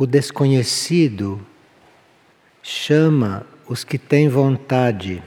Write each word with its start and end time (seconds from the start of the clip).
o 0.00 0.06
desconhecido 0.06 1.46
chama 2.62 3.44
os 3.68 3.84
que 3.84 3.98
têm 3.98 4.30
vontade, 4.30 5.22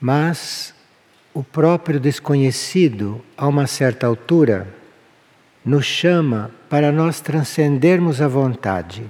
mas 0.00 0.74
o 1.34 1.44
próprio 1.44 2.00
desconhecido, 2.00 3.22
a 3.36 3.46
uma 3.46 3.66
certa 3.66 4.06
altura, 4.06 4.66
nos 5.62 5.84
chama 5.84 6.50
para 6.70 6.90
nós 6.90 7.20
transcendermos 7.20 8.22
a 8.22 8.28
vontade. 8.28 9.04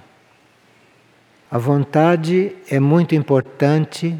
A 1.49 1.59
vontade 1.59 2.57
é 2.69 2.81
muito 2.81 3.15
importante 3.15 4.19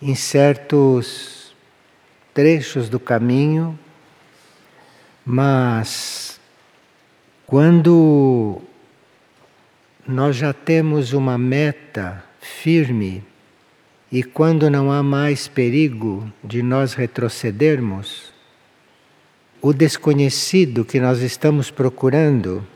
em 0.00 0.14
certos 0.14 1.54
trechos 2.32 2.88
do 2.88 2.98
caminho, 2.98 3.78
mas 5.26 6.33
quando 7.54 8.60
nós 10.04 10.34
já 10.34 10.52
temos 10.52 11.12
uma 11.12 11.38
meta 11.38 12.24
firme 12.40 13.22
e 14.10 14.24
quando 14.24 14.68
não 14.68 14.90
há 14.90 15.04
mais 15.04 15.46
perigo 15.46 16.28
de 16.42 16.64
nós 16.64 16.94
retrocedermos, 16.94 18.32
o 19.62 19.72
desconhecido 19.72 20.84
que 20.84 20.98
nós 20.98 21.20
estamos 21.20 21.70
procurando 21.70 22.66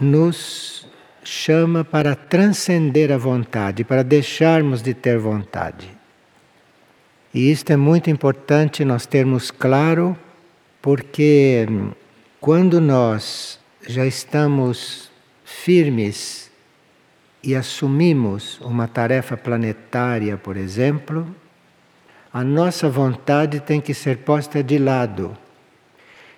nos 0.00 0.88
chama 1.22 1.84
para 1.84 2.14
transcender 2.14 3.12
a 3.12 3.18
vontade, 3.18 3.84
para 3.84 4.02
deixarmos 4.02 4.80
de 4.80 4.94
ter 4.94 5.18
vontade. 5.18 5.90
E 7.34 7.50
isto 7.50 7.70
é 7.70 7.76
muito 7.76 8.08
importante 8.08 8.82
nós 8.82 9.04
termos 9.04 9.50
claro, 9.50 10.16
porque 10.80 11.68
quando 12.44 12.78
nós 12.78 13.58
já 13.88 14.04
estamos 14.04 15.10
firmes 15.46 16.50
e 17.42 17.54
assumimos 17.54 18.60
uma 18.60 18.86
tarefa 18.86 19.34
planetária, 19.34 20.36
por 20.36 20.54
exemplo, 20.54 21.26
a 22.30 22.44
nossa 22.44 22.86
vontade 22.86 23.60
tem 23.60 23.80
que 23.80 23.94
ser 23.94 24.18
posta 24.18 24.62
de 24.62 24.76
lado. 24.76 25.34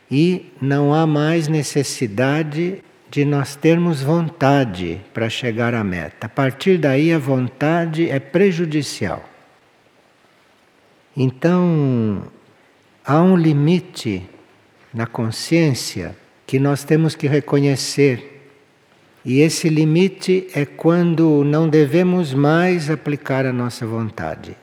E 0.09 0.53
não 0.63 0.95
há 0.95 1.09
mais 1.09 1.49
necessidade 1.49 2.85
de 3.11 3.25
nós 3.25 3.57
termos 3.57 4.01
vontade 4.01 5.01
para 5.13 5.29
chegar 5.29 5.75
à 5.75 5.83
meta. 5.83 6.27
A 6.27 6.29
partir 6.29 6.79
daí, 6.79 7.13
a 7.13 7.19
vontade 7.19 8.09
é 8.09 8.21
prejudicial. 8.21 9.29
Então, 11.17 12.23
há 13.05 13.21
um 13.21 13.37
limite 13.37 14.25
na 14.97 15.07
consciência 15.07 16.17
que 16.47 16.59
nós 16.59 16.83
temos 16.83 17.15
que 17.15 17.27
reconhecer. 17.27 18.49
E 19.23 19.41
esse 19.41 19.69
limite 19.69 20.49
é 20.55 20.65
quando 20.65 21.45
não 21.45 21.69
devemos 21.69 22.33
mais 22.33 22.89
aplicar 22.89 23.45
a 23.45 23.53
nossa 23.53 23.87
vontade 23.87 24.57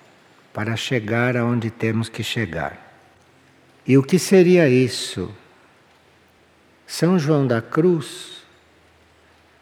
para 0.52 0.76
chegar 0.76 1.38
aonde 1.38 1.70
temos 1.70 2.10
que 2.10 2.24
chegar. 2.24 2.98
E 3.86 3.96
o 3.96 4.02
que 4.02 4.18
seria 4.18 4.68
isso? 4.68 5.32
São 6.88 7.20
João 7.20 7.46
da 7.46 7.62
Cruz 7.62 8.42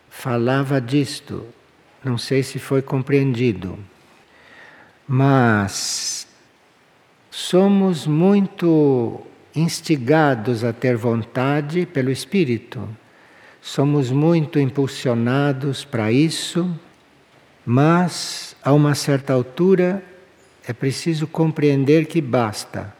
falava 0.09 0.79
disto, 0.79 1.45
não 2.01 2.17
sei 2.17 2.43
se 2.43 2.59
foi 2.59 2.81
compreendido, 2.81 3.77
mas 5.05 6.27
somos 7.29 8.07
muito 8.07 9.25
instigados 9.55 10.63
a 10.63 10.71
ter 10.71 10.95
vontade 10.95 11.85
pelo 11.85 12.09
Espírito, 12.09 12.87
somos 13.61 14.11
muito 14.11 14.59
impulsionados 14.59 15.85
para 15.85 16.11
isso, 16.11 16.69
mas 17.65 18.55
a 18.63 18.73
uma 18.73 18.95
certa 18.95 19.33
altura 19.33 20.03
é 20.67 20.73
preciso 20.73 21.27
compreender 21.27 22.05
que 22.05 22.21
basta. 22.21 22.93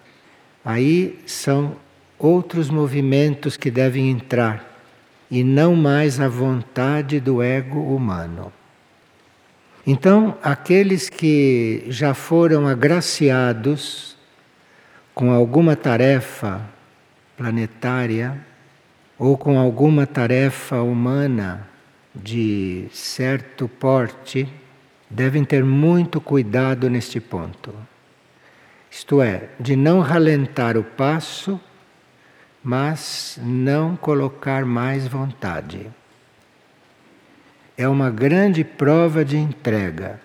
Aí 0.63 1.19
são 1.25 1.75
outros 2.17 2.69
movimentos 2.69 3.57
que 3.57 3.71
devem 3.71 4.09
entrar 4.09 4.71
e 5.29 5.43
não 5.43 5.75
mais 5.75 6.19
a 6.19 6.27
vontade 6.27 7.19
do 7.19 7.41
ego 7.41 7.79
humano. 7.95 8.51
Então, 9.87 10.37
aqueles 10.43 11.09
que 11.09 11.85
já 11.87 12.13
foram 12.13 12.67
agraciados 12.67 14.15
com 15.13 15.31
alguma 15.31 15.75
tarefa 15.75 16.61
planetária 17.35 18.37
ou 19.17 19.37
com 19.37 19.59
alguma 19.59 20.07
tarefa 20.07 20.81
humana 20.81 21.67
de 22.13 22.87
certo 22.91 23.67
porte, 23.67 24.47
devem 25.09 25.43
ter 25.43 25.63
muito 25.63 26.19
cuidado 26.19 26.89
neste 26.89 27.19
ponto. 27.19 27.73
Isto 28.89 29.21
é, 29.21 29.49
de 29.59 29.75
não 29.75 29.99
ralentar 30.01 30.77
o 30.77 30.83
passo, 30.83 31.59
mas 32.63 33.39
não 33.41 33.95
colocar 33.95 34.65
mais 34.65 35.07
vontade. 35.07 35.89
É 37.77 37.87
uma 37.87 38.11
grande 38.11 38.63
prova 38.63 39.23
de 39.23 39.37
entrega. 39.37 40.19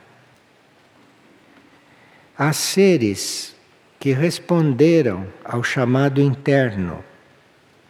Há 2.36 2.52
seres 2.52 3.55
que 3.98 4.12
responderam 4.12 5.26
ao 5.44 5.62
chamado 5.62 6.20
interno 6.20 7.02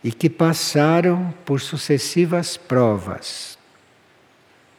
e 0.03 0.12
que 0.12 0.31
passaram 0.31 1.34
por 1.44 1.61
sucessivas 1.61 2.56
provas 2.56 3.56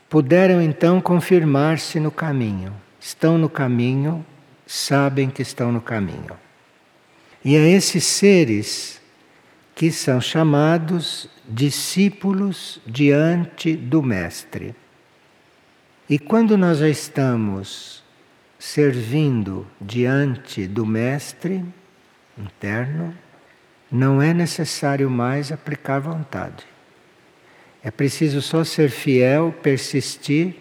puderam 0.10 0.62
então 0.62 1.02
confirmar-se 1.02 2.00
no 2.00 2.12
caminho. 2.12 2.74
Estão 3.00 3.38
no 3.38 3.50
caminho, 3.50 4.26
sabem 4.66 5.30
que 5.30 5.42
estão 5.42 5.72
no 5.72 5.82
caminho. 5.82 6.38
E 7.44 7.56
a 7.56 7.68
esses 7.68 8.04
seres 8.04 9.02
que 9.76 9.92
são 9.92 10.20
chamados 10.20 11.30
discípulos 11.48 12.82
diante 12.86 13.76
do 13.76 14.02
Mestre. 14.02 14.76
E 16.10 16.18
quando 16.18 16.58
nós 16.58 16.80
já 16.80 16.90
estamos 16.90 18.04
servindo 18.60 19.68
diante 19.80 20.68
do 20.68 20.86
Mestre 20.86 21.64
interno, 22.38 23.16
não 23.92 24.22
é 24.22 24.34
necessário 24.34 25.10
mais 25.10 25.52
aplicar 25.52 26.00
vontade. 26.00 26.66
É 27.84 27.92
preciso 27.92 28.42
só 28.42 28.64
ser 28.64 28.90
fiel, 28.90 29.54
persistir 29.62 30.56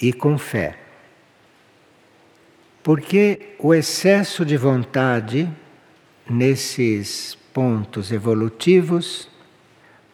e 0.00 0.12
com 0.12 0.36
fé. 0.36 0.78
Porque 2.82 3.54
o 3.58 3.72
excesso 3.72 4.44
de 4.44 4.56
vontade 4.56 5.48
nesses 6.28 7.36
pontos 7.52 8.12
evolutivos 8.12 9.28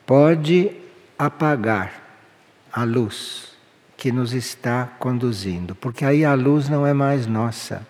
pode 0.05 0.71
apagar 1.19 2.03
a 2.73 2.85
luz 2.85 3.56
que 4.07 4.13
nos 4.13 4.33
está 4.33 4.87
conduzindo, 5.01 5.75
porque 5.75 6.05
aí 6.05 6.25
a 6.25 6.33
luz 6.33 6.69
não 6.69 6.87
é 6.87 6.93
mais 6.93 7.27
nossa. 7.27 7.85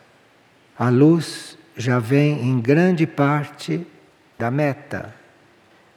A 0.79 0.89
luz 0.89 1.59
já 1.77 1.99
vem 1.99 2.41
em 2.41 2.59
grande 2.59 3.07
parte 3.07 3.87
da 4.39 4.51
meta 4.51 5.15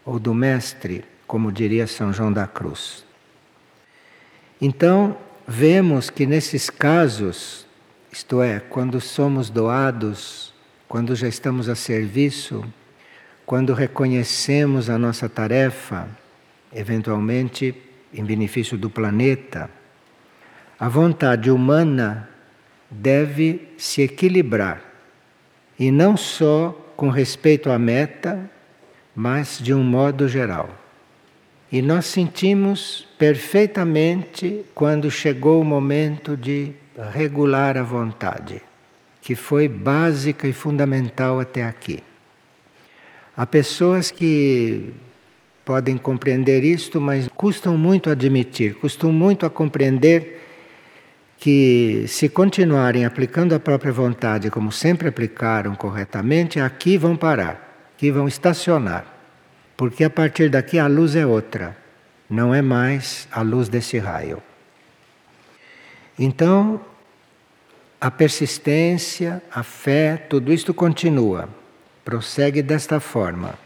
ou 0.04 0.20
do 0.20 0.34
mestre 0.34 1.06
como 1.26 1.54
diria 1.54 1.88
São 1.88 2.12
João 2.12 2.34
da 2.34 2.46
Cruz. 2.46 3.06
Então, 4.60 5.16
vemos 5.48 6.10
que 6.10 6.26
nesses 6.26 6.70
casos, 6.70 7.66
isto 8.12 8.42
é, 8.42 8.60
quando 8.60 9.00
somos 9.00 9.50
doados, 9.50 10.54
quando 10.86 11.16
já 11.16 11.30
estamos 11.30 11.70
a 11.70 11.76
serviço, 11.76 12.62
quando 13.46 13.74
reconhecemos 13.74 14.90
a 14.90 14.98
nossa 14.98 15.30
tarefa, 15.30 16.10
eventualmente 16.76 17.74
em 18.14 18.26
benefício 18.26 18.78
do 18.78 18.90
planeta, 18.90 19.79
a 20.80 20.88
vontade 20.88 21.52
humana 21.52 22.30
deve 22.90 23.68
se 23.78 24.02
equilibrar 24.02 24.82
e 25.78 25.92
não 25.92 26.16
só 26.16 26.72
com 26.96 27.10
respeito 27.10 27.70
à 27.70 27.78
meta, 27.78 28.50
mas 29.16 29.60
de 29.62 29.74
um 29.74 29.84
modo 29.84 30.28
geral. 30.28 30.70
E 31.72 31.82
nós 31.82 32.06
sentimos 32.06 33.08
perfeitamente 33.18 34.66
quando 34.74 35.12
chegou 35.12 35.62
o 35.62 35.66
momento 35.66 36.36
de 36.36 36.72
regular 37.14 37.78
a 37.78 37.84
vontade, 37.84 38.62
que 39.22 39.36
foi 39.36 39.68
básica 39.68 40.48
e 40.48 40.54
fundamental 40.54 41.40
até 41.40 41.64
aqui. 41.64 42.00
Há 43.36 43.46
pessoas 43.46 44.12
que 44.12 44.94
podem 45.64 45.98
compreender 45.98 46.64
isto, 46.64 47.00
mas 47.00 47.30
custam 47.36 47.78
muito 47.78 48.10
a 48.10 48.14
admitir, 48.14 48.76
custam 48.76 49.12
muito 49.12 49.46
a 49.46 49.50
compreender 49.50 50.49
que 51.40 52.04
se 52.08 52.28
continuarem 52.28 53.06
aplicando 53.06 53.56
a 53.56 53.60
própria 53.60 53.94
vontade 53.94 54.52
como 54.52 54.74
sempre 54.74 55.08
aplicaram 55.08 55.74
corretamente, 55.74 56.60
aqui 56.60 56.98
vão 56.98 57.16
parar, 57.16 57.88
aqui 57.96 58.12
vão 58.12 58.28
estacionar 58.28 59.06
Porque 59.78 60.04
a 60.04 60.10
partir 60.10 60.50
daqui 60.50 60.78
a 60.78 60.88
luz 60.88 61.16
é 61.16 61.26
outra, 61.26 61.78
não 62.30 62.54
é 62.54 62.62
mais 62.62 63.26
a 63.32 63.42
luz 63.42 63.70
desse 63.70 63.98
raio. 63.98 64.44
Então, 66.18 66.82
a 68.02 68.12
persistência, 68.12 69.42
a 69.50 69.64
fé, 69.64 70.18
tudo 70.18 70.52
isto 70.52 70.74
continua, 70.74 71.48
prossegue 72.04 72.62
desta 72.62 73.00
forma. 73.00 73.58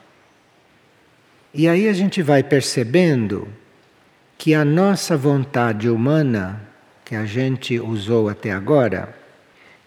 E 1.52 1.68
aí 1.68 1.88
a 1.88 1.94
gente 1.94 2.22
vai 2.22 2.44
percebendo 2.44 3.48
que 4.38 4.54
a 4.54 4.64
nossa 4.64 5.18
vontade 5.18 5.90
humana, 5.90 6.62
que 7.13 7.18
a 7.18 7.25
gente 7.25 7.80
usou 7.80 8.27
até 8.27 8.51
agora, 8.51 9.15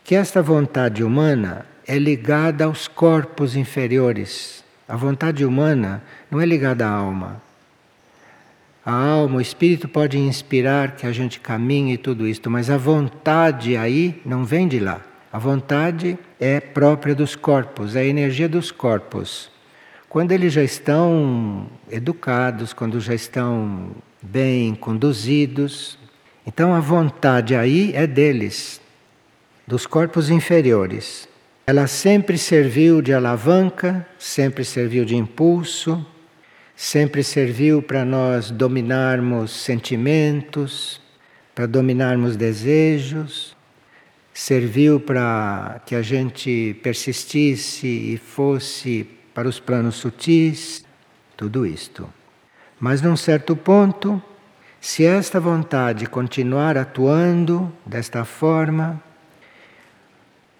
que 0.05 0.15
esta 0.15 0.41
vontade 0.41 1.03
humana 1.03 1.67
é 1.85 1.99
ligada 1.99 2.67
aos 2.67 2.87
corpos 2.87 3.57
inferiores. 3.57 4.63
A 4.87 4.95
vontade 4.95 5.45
humana 5.45 6.05
não 6.31 6.41
é 6.41 6.47
ligada 6.47 6.87
à 6.87 6.89
alma. 6.89 7.43
A 8.85 8.93
alma, 8.93 9.39
o 9.39 9.41
espírito 9.41 9.89
pode 9.89 10.17
inspirar 10.17 10.95
que 10.95 11.05
a 11.05 11.11
gente 11.11 11.41
caminhe 11.41 11.95
e 11.95 11.99
tudo 11.99 12.29
isto, 12.29 12.49
mas 12.49 12.71
a 12.71 12.77
vontade 12.77 13.77
aí 13.77 14.23
não 14.25 14.45
vem 14.45 14.69
de 14.69 14.79
lá. 14.79 15.01
A 15.33 15.39
vontade 15.41 16.17
é 16.39 16.61
própria 16.61 17.13
dos 17.13 17.35
corpos, 17.35 17.97
é 17.97 18.03
a 18.03 18.05
energia 18.05 18.49
dos 18.49 18.71
corpos. 18.71 19.51
Quando 20.09 20.31
eles 20.31 20.53
já 20.53 20.63
estão 20.63 21.67
educados, 21.91 22.73
quando 22.73 23.01
já 23.01 23.15
estão 23.15 23.91
bem 24.23 24.77
conduzidos, 24.77 25.99
então 26.47 26.73
a 26.73 26.81
vontade 26.81 27.55
aí 27.55 27.93
é 27.95 28.07
deles 28.07 28.81
dos 29.67 29.87
corpos 29.87 30.31
inferiores. 30.31 31.29
Ela 31.67 31.89
sempre 31.89 32.39
serviu 32.39 33.03
de 33.03 33.13
alavanca, 33.13 34.07
sempre 34.19 34.65
serviu 34.65 35.05
de 35.05 35.17
impulso, 35.17 36.07
sempre 36.77 37.25
serviu 37.25 37.83
para 37.83 38.05
nós 38.05 38.51
dominarmos 38.51 39.51
sentimentos, 39.51 41.01
para 41.53 41.67
dominarmos 41.67 42.37
desejos, 42.37 43.57
serviu 44.33 45.01
para 45.01 45.81
que 45.87 45.95
a 45.95 46.03
gente 46.03 46.79
persistisse 46.83 47.87
e 47.87 48.17
fosse 48.19 49.09
para 49.35 49.49
os 49.49 49.59
planos 49.59 49.97
sutis, 49.97 50.85
tudo 51.37 51.67
isto. 51.67 52.09
Mas 52.79 53.03
num 53.03 53.17
certo 53.17 53.57
ponto, 53.57 54.23
se 54.81 55.05
esta 55.05 55.41
vontade 55.41 56.07
continuar 56.07 56.77
atuando 56.77 57.73
desta 57.85 58.25
forma, 58.25 59.03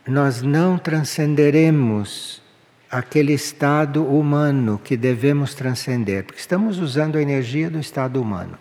nós 0.07 0.43
não 0.43 0.79
transcenderemos 0.79 2.43
aquele 2.91 3.33
estado 3.33 4.05
humano 4.05 4.81
que 4.83 4.97
devemos 4.97 5.55
transcender, 5.55 6.25
porque 6.25 6.41
estamos 6.41 6.79
usando 6.79 7.17
a 7.17 7.23
energia 7.23 7.69
do 7.69 7.79
estado 7.79 8.21
humano. 8.21 8.59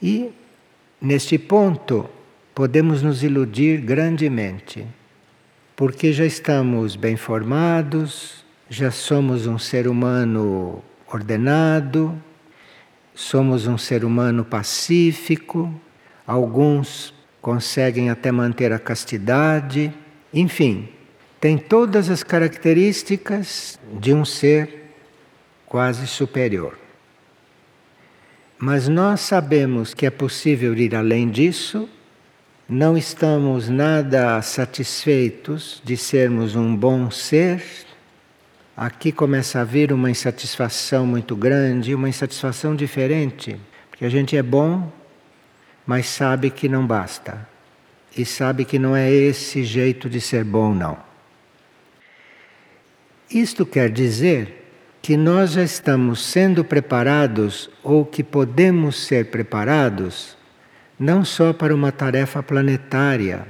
E, 0.00 0.30
neste 1.00 1.38
ponto, 1.38 2.08
podemos 2.54 3.02
nos 3.02 3.22
iludir 3.22 3.80
grandemente, 3.80 4.86
porque 5.74 6.12
já 6.12 6.24
estamos 6.24 6.94
bem 6.94 7.16
formados, 7.16 8.44
já 8.68 8.90
somos 8.90 9.46
um 9.46 9.58
ser 9.58 9.88
humano 9.88 10.82
ordenado, 11.06 12.14
somos 13.18 13.66
um 13.66 13.76
ser 13.76 14.04
humano 14.04 14.44
pacífico, 14.44 15.68
alguns 16.24 17.12
conseguem 17.42 18.10
até 18.10 18.30
manter 18.30 18.72
a 18.72 18.78
castidade, 18.78 19.92
enfim, 20.32 20.88
tem 21.40 21.58
todas 21.58 22.10
as 22.10 22.22
características 22.22 23.76
de 23.92 24.14
um 24.14 24.24
ser 24.24 24.92
quase 25.66 26.06
superior. 26.06 26.78
Mas 28.56 28.86
nós 28.86 29.18
sabemos 29.20 29.92
que 29.92 30.06
é 30.06 30.10
possível 30.10 30.72
ir 30.76 30.94
além 30.94 31.28
disso, 31.28 31.88
não 32.68 32.96
estamos 32.96 33.68
nada 33.68 34.40
satisfeitos 34.42 35.82
de 35.84 35.96
sermos 35.96 36.54
um 36.54 36.76
bom 36.76 37.10
ser. 37.10 37.64
Aqui 38.80 39.10
começa 39.10 39.60
a 39.60 39.64
vir 39.64 39.92
uma 39.92 40.08
insatisfação 40.08 41.04
muito 41.04 41.34
grande, 41.34 41.96
uma 41.96 42.08
insatisfação 42.08 42.76
diferente, 42.76 43.56
porque 43.90 44.04
a 44.04 44.08
gente 44.08 44.36
é 44.36 44.42
bom, 44.42 44.92
mas 45.84 46.06
sabe 46.06 46.48
que 46.48 46.68
não 46.68 46.86
basta. 46.86 47.44
E 48.16 48.24
sabe 48.24 48.64
que 48.64 48.78
não 48.78 48.94
é 48.94 49.10
esse 49.10 49.64
jeito 49.64 50.08
de 50.08 50.20
ser 50.20 50.44
bom, 50.44 50.72
não. 50.72 50.96
Isto 53.28 53.66
quer 53.66 53.90
dizer 53.90 54.70
que 55.02 55.16
nós 55.16 55.54
já 55.54 55.64
estamos 55.64 56.24
sendo 56.24 56.62
preparados 56.62 57.68
ou 57.82 58.06
que 58.06 58.22
podemos 58.22 59.08
ser 59.08 59.28
preparados 59.28 60.36
não 60.96 61.24
só 61.24 61.52
para 61.52 61.74
uma 61.74 61.90
tarefa 61.90 62.44
planetária, 62.44 63.44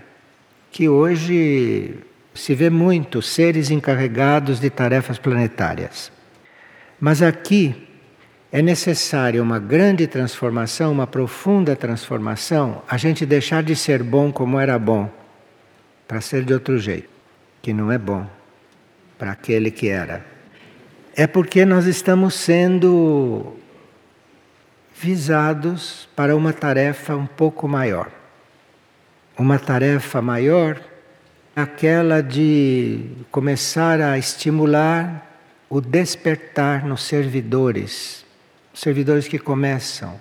que 0.71 0.89
hoje 0.89 1.99
se 2.39 2.55
vê 2.55 2.71
muito 2.71 3.21
seres 3.21 3.71
encarregados 3.71 4.61
de 4.61 4.71
tarefas 4.71 5.19
planetárias. 5.19 6.13
Mas 7.01 7.21
aqui 7.21 7.89
é 8.53 8.63
necessária 8.63 9.43
uma 9.43 9.59
grande 9.59 10.07
transformação, 10.07 10.93
uma 10.93 11.07
profunda 11.07 11.75
transformação, 11.75 12.83
a 12.89 12.97
gente 12.97 13.27
deixar 13.27 13.63
de 13.63 13.75
ser 13.75 14.03
bom 14.03 14.33
como 14.33 14.59
era 14.59 14.79
bom, 14.79 15.11
para 16.07 16.21
ser 16.21 16.45
de 16.45 16.55
outro 16.55 16.79
jeito, 16.79 17.09
que 17.61 17.73
não 17.73 17.91
é 17.91 17.99
bom 17.99 18.27
para 19.19 19.33
aquele 19.33 19.71
que 19.71 19.89
era. 19.89 20.25
É 21.17 21.27
porque 21.27 21.65
nós 21.65 21.87
estamos 21.87 22.35
sendo 22.35 23.57
visados 24.95 26.09
para 26.15 26.37
uma 26.37 26.53
tarefa 26.53 27.17
um 27.17 27.27
pouco 27.27 27.67
maior. 27.67 28.11
Uma 29.37 29.59
tarefa 29.59 30.23
maior, 30.23 30.81
aquela 31.61 32.23
de 32.23 33.01
começar 33.33 34.01
a 34.01 34.17
estimular 34.17 35.27
o 35.69 35.81
despertar 35.81 36.87
nos 36.87 37.03
servidores 37.03 38.25
servidores 38.73 39.27
que 39.27 39.41
começam, 39.41 40.21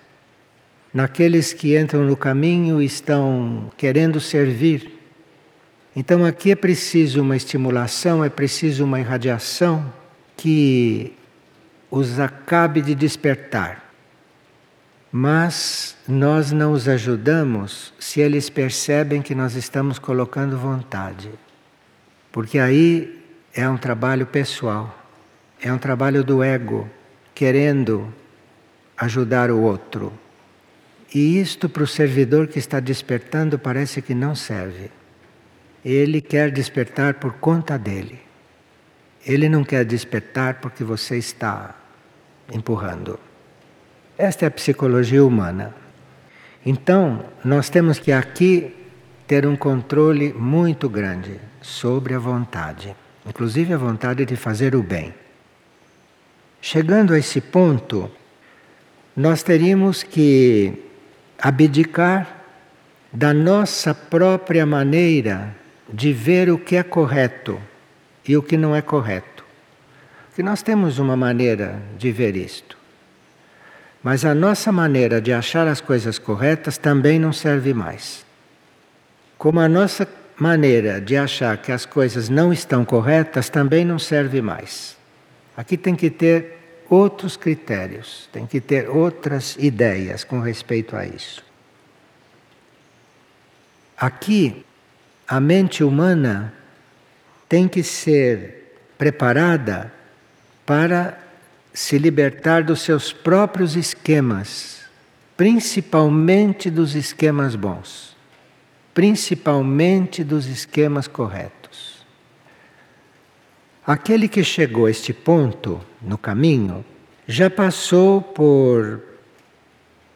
naqueles 0.92 1.54
que 1.54 1.78
entram 1.78 2.04
no 2.06 2.18
caminho 2.18 2.82
e 2.82 2.86
estão 2.86 3.72
querendo 3.78 4.20
servir. 4.20 5.00
Então 5.96 6.26
aqui 6.26 6.50
é 6.50 6.56
preciso 6.56 7.22
uma 7.22 7.36
estimulação, 7.36 8.26
é 8.26 8.30
preciso 8.30 8.84
uma 8.84 9.00
irradiação 9.00 9.94
que 10.36 11.14
os 11.92 12.20
acabe 12.20 12.82
de 12.82 12.96
despertar. 12.96 13.87
Mas 15.12 15.96
nós 16.08 16.52
não 16.52 16.74
os 16.74 16.88
ajudamos 16.88 17.94
se 18.00 18.20
eles 18.20 18.50
percebem 18.50 19.22
que 19.22 19.34
nós 19.34 19.56
estamos 19.56 19.98
colocando 19.98 20.58
vontade. 20.58 21.32
Porque 22.32 22.60
aí 22.60 23.24
é 23.54 23.68
um 23.68 23.78
trabalho 23.78 24.26
pessoal, 24.26 24.96
é 25.62 25.72
um 25.72 25.78
trabalho 25.78 26.24
do 26.24 26.44
ego, 26.44 26.90
querendo 27.34 28.14
ajudar 28.98 29.50
o 29.50 29.62
outro. 29.62 30.12
E 31.14 31.40
isto 31.40 31.70
para 31.70 31.84
o 31.84 31.88
servidor 31.88 32.48
que 32.48 32.60
está 32.60 32.80
despertando 32.80 33.58
parece 33.58 34.02
que 34.02 34.14
não 34.14 34.36
serve. 34.36 34.92
Ele 35.84 36.20
quer 36.20 36.52
despertar 36.52 37.14
por 37.16 37.34
conta 37.34 37.78
dele. 37.78 38.20
Ele 39.26 39.48
não 39.48 39.64
quer 39.64 39.86
despertar 39.86 40.56
porque 40.56 40.84
você 40.84 41.18
está 41.18 41.76
empurrando. 42.54 43.18
Esta 44.18 44.46
é 44.46 44.48
a 44.48 44.52
psicologia 44.52 45.24
humana. 45.24 45.76
Então, 46.66 47.24
nós 47.46 47.70
temos 47.70 48.00
que 48.00 48.12
aqui 48.12 48.76
ter 49.28 49.46
um 49.46 49.56
controle 49.56 50.34
muito 50.34 50.90
grande 50.90 51.40
sobre 51.62 52.16
a 52.16 52.20
vontade, 52.20 52.96
inclusive 53.26 53.74
a 53.74 53.78
vontade 53.78 54.26
de 54.26 54.36
fazer 54.36 54.76
o 54.76 54.82
bem. 54.82 55.14
Chegando 56.60 57.14
a 57.14 57.20
esse 57.20 57.40
ponto, 57.40 58.10
nós 59.16 59.44
teríamos 59.44 60.02
que 60.02 60.74
abdicar 61.38 62.44
da 63.14 63.34
nossa 63.34 63.94
própria 63.94 64.66
maneira 64.66 65.56
de 65.92 66.12
ver 66.12 66.50
o 66.50 66.58
que 66.58 66.76
é 66.76 66.84
correto 66.84 67.62
e 68.28 68.36
o 68.36 68.42
que 68.42 68.58
não 68.58 68.76
é 68.76 68.82
correto. 68.82 69.46
Que 70.36 70.42
nós 70.42 70.64
temos 70.64 70.98
uma 70.98 71.16
maneira 71.16 71.82
de 71.98 72.12
ver 72.12 72.36
isto. 72.36 72.77
Mas 74.04 74.24
a 74.24 74.34
nossa 74.34 74.72
maneira 74.72 75.20
de 75.20 75.34
achar 75.34 75.68
as 75.68 75.82
coisas 75.82 76.20
corretas 76.20 76.78
também 76.78 77.20
não 77.20 77.34
serve 77.34 77.74
mais. 77.74 78.26
Como 79.38 79.60
a 79.60 79.68
nossa 79.68 80.08
maneira 80.38 81.02
de 81.02 81.18
achar 81.18 81.58
que 81.58 81.72
as 81.72 81.86
coisas 81.86 82.30
não 82.30 82.54
estão 82.54 82.86
corretas 82.86 83.50
também 83.50 83.84
não 83.84 83.98
serve 83.98 84.42
mais. 84.42 84.96
Aqui 85.56 85.76
tem 85.76 85.96
que 85.96 86.10
ter 86.10 86.58
outros 86.90 87.36
critérios, 87.36 88.30
tem 88.32 88.46
que 88.46 88.62
ter 88.62 88.90
outras 88.90 89.56
ideias 89.60 90.24
com 90.24 90.40
respeito 90.40 90.96
a 90.96 91.06
isso. 91.06 91.44
Aqui, 93.98 94.64
a 95.28 95.40
mente 95.40 95.84
humana 95.84 96.54
tem 97.50 97.68
que 97.68 97.82
ser 97.82 98.76
preparada 98.98 99.92
para 100.66 101.18
se 101.78 102.00
libertar 102.00 102.64
dos 102.64 102.82
seus 102.82 103.14
próprios 103.14 103.76
esquemas, 103.76 104.82
principalmente 105.38 106.72
dos 106.72 106.96
esquemas 106.96 107.54
bons, 107.56 108.18
principalmente 108.96 110.24
dos 110.24 110.48
esquemas 110.48 111.08
corretos. 111.08 112.04
Aquele 113.86 114.28
que 114.28 114.44
chegou 114.44 114.88
a 114.88 114.90
este 114.90 115.14
ponto 115.14 115.80
no 116.02 116.18
caminho 116.18 116.84
já 117.28 117.48
passou 117.48 118.24
por 118.24 119.00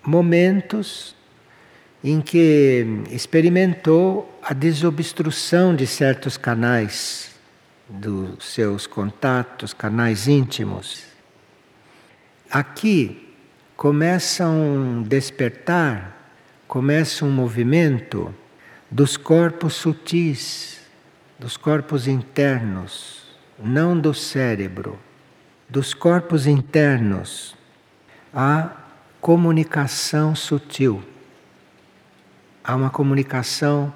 momentos 0.04 1.16
em 2.04 2.22
que 2.22 3.04
experimentou 3.12 4.36
a 4.42 4.56
desobstrução 4.56 5.76
de 5.76 5.86
certos 5.86 6.38
canais 6.38 7.36
dos 7.88 8.46
seus 8.46 8.88
contatos, 8.88 9.76
canais 9.76 10.28
íntimos. 10.28 11.11
Aqui 12.52 13.34
começa 13.78 14.46
um 14.46 15.04
despertar, 15.04 16.36
começa 16.68 17.24
um 17.24 17.32
movimento 17.32 18.36
dos 18.92 19.16
corpos 19.16 19.74
sutis, 19.76 20.82
dos 21.40 21.56
corpos 21.56 22.10
internos, 22.10 23.24
não 23.58 23.98
do 23.98 24.14
cérebro, 24.14 25.00
dos 25.70 25.94
corpos 25.94 26.46
internos, 26.46 27.56
a 28.34 28.70
comunicação 29.22 30.36
sutil. 30.36 31.02
Há 32.62 32.76
uma 32.76 32.90
comunicação 32.90 33.94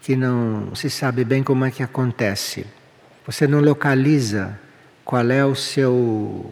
que 0.00 0.14
não 0.14 0.76
se 0.76 0.88
sabe 0.88 1.24
bem 1.24 1.42
como 1.42 1.64
é 1.64 1.72
que 1.72 1.82
acontece. 1.82 2.68
Você 3.26 3.48
não 3.48 3.58
localiza 3.58 4.56
qual 5.04 5.28
é 5.28 5.44
o 5.44 5.56
seu 5.56 6.48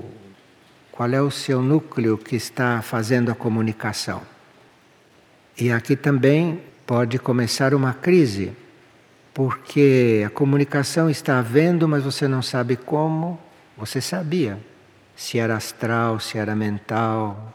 qual 0.94 1.10
é 1.10 1.20
o 1.20 1.28
seu 1.28 1.60
núcleo 1.60 2.16
que 2.16 2.36
está 2.36 2.80
fazendo 2.80 3.28
a 3.28 3.34
comunicação. 3.34 4.22
E 5.58 5.72
aqui 5.72 5.96
também 5.96 6.62
pode 6.86 7.18
começar 7.18 7.74
uma 7.74 7.92
crise, 7.92 8.52
porque 9.34 10.22
a 10.24 10.30
comunicação 10.30 11.10
está 11.10 11.40
havendo, 11.40 11.88
mas 11.88 12.04
você 12.04 12.28
não 12.28 12.40
sabe 12.40 12.76
como. 12.76 13.40
Você 13.76 14.00
sabia 14.00 14.56
se 15.16 15.36
era 15.36 15.56
astral, 15.56 16.20
se 16.20 16.38
era 16.38 16.54
mental, 16.54 17.52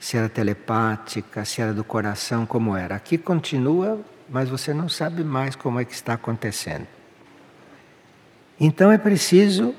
se 0.00 0.16
era 0.16 0.30
telepática, 0.30 1.44
se 1.44 1.60
era 1.60 1.74
do 1.74 1.84
coração, 1.84 2.46
como 2.46 2.74
era. 2.74 2.94
Aqui 2.94 3.18
continua, 3.18 4.00
mas 4.26 4.48
você 4.48 4.72
não 4.72 4.88
sabe 4.88 5.22
mais 5.22 5.54
como 5.54 5.78
é 5.78 5.84
que 5.84 5.92
está 5.92 6.14
acontecendo. 6.14 6.86
Então 8.58 8.90
é 8.90 8.96
preciso 8.96 9.74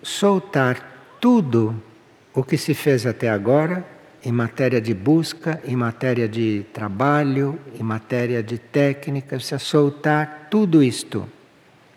soltar 0.00 1.18
tudo 1.20 1.89
o 2.34 2.42
que 2.42 2.56
se 2.56 2.74
fez 2.74 3.06
até 3.06 3.28
agora 3.28 3.84
em 4.24 4.32
matéria 4.32 4.80
de 4.80 4.92
busca, 4.92 5.60
em 5.64 5.74
matéria 5.74 6.28
de 6.28 6.66
trabalho, 6.72 7.58
em 7.78 7.82
matéria 7.82 8.42
de 8.42 8.58
técnica, 8.58 9.36
precisa 9.36 9.58
soltar 9.58 10.48
tudo 10.50 10.82
isto 10.82 11.26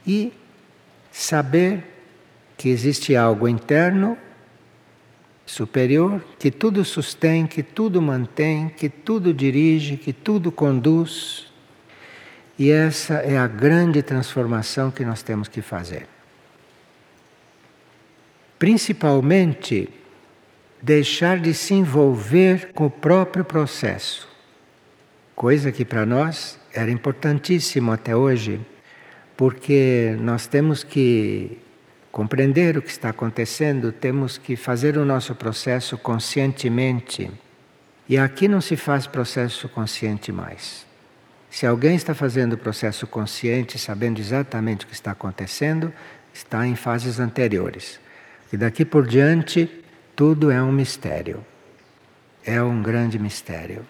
e 0.07 0.31
saber 1.11 1.83
que 2.57 2.69
existe 2.69 3.15
algo 3.15 3.47
interno 3.47 4.17
superior 5.45 6.23
que 6.39 6.49
tudo 6.49 6.85
sustém, 6.85 7.45
que 7.45 7.61
tudo 7.61 8.01
mantém, 8.01 8.69
que 8.69 8.87
tudo 8.87 9.33
dirige, 9.33 9.97
que 9.97 10.13
tudo 10.13 10.51
conduz. 10.51 11.51
E 12.57 12.71
essa 12.71 13.15
é 13.15 13.37
a 13.37 13.47
grande 13.47 14.01
transformação 14.01 14.91
que 14.91 15.03
nós 15.03 15.21
temos 15.21 15.49
que 15.49 15.61
fazer. 15.61 16.07
Principalmente, 18.57 19.89
deixar 20.83 21.39
de 21.39 21.53
se 21.53 21.73
envolver 21.73 22.73
com 22.73 22.87
o 22.87 22.91
próprio 22.91 23.45
processo, 23.45 24.27
coisa 25.33 25.71
que 25.71 25.85
para 25.85 26.05
nós 26.05 26.59
era 26.73 26.91
importantíssimo 26.91 27.89
até 27.89 28.13
hoje, 28.13 28.59
porque 29.37 30.17
nós 30.19 30.45
temos 30.45 30.83
que 30.83 31.57
compreender 32.11 32.77
o 32.77 32.81
que 32.81 32.89
está 32.89 33.09
acontecendo, 33.09 33.93
temos 33.93 34.37
que 34.37 34.57
fazer 34.57 34.97
o 34.97 35.05
nosso 35.05 35.33
processo 35.33 35.97
conscientemente. 35.97 37.31
E 38.07 38.17
aqui 38.17 38.49
não 38.49 38.59
se 38.59 38.75
faz 38.75 39.07
processo 39.07 39.69
consciente 39.69 40.33
mais. 40.33 40.85
Se 41.49 41.65
alguém 41.65 41.95
está 41.95 42.13
fazendo 42.13 42.53
o 42.53 42.57
processo 42.57 43.07
consciente, 43.07 43.79
sabendo 43.79 44.19
exatamente 44.19 44.83
o 44.83 44.87
que 44.89 44.93
está 44.93 45.11
acontecendo, 45.11 45.93
está 46.33 46.67
em 46.67 46.75
fases 46.75 47.21
anteriores. 47.21 48.01
E 48.51 48.57
daqui 48.57 48.83
por 48.83 49.07
diante, 49.07 49.82
tudo 50.15 50.51
é 50.51 50.61
um 50.61 50.71
mistério. 50.71 51.43
É 52.45 52.61
um 52.61 52.81
grande 52.81 53.17
mistério. 53.17 53.85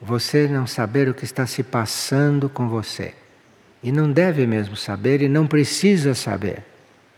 Você 0.00 0.48
não 0.48 0.66
saber 0.66 1.08
o 1.08 1.14
que 1.14 1.24
está 1.24 1.46
se 1.46 1.62
passando 1.62 2.48
com 2.48 2.68
você. 2.68 3.14
E 3.82 3.92
não 3.92 4.10
deve 4.10 4.46
mesmo 4.46 4.76
saber 4.76 5.22
e 5.22 5.28
não 5.28 5.46
precisa 5.46 6.14
saber. 6.14 6.64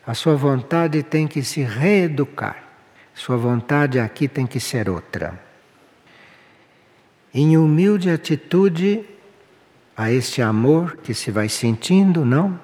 A 0.07 0.15
sua 0.15 0.35
vontade 0.35 1.03
tem 1.03 1.27
que 1.27 1.43
se 1.43 1.63
reeducar. 1.63 2.63
Sua 3.15 3.37
vontade 3.37 3.99
aqui 3.99 4.27
tem 4.27 4.47
que 4.47 4.59
ser 4.59 4.89
outra. 4.89 5.39
Em 7.33 7.57
humilde 7.57 8.11
atitude 8.11 9.05
a 9.97 10.11
este 10.11 10.43
amor 10.43 10.97
que 10.97 11.15
se 11.15 11.31
vai 11.31 11.49
sentindo, 11.49 12.25
não? 12.25 12.59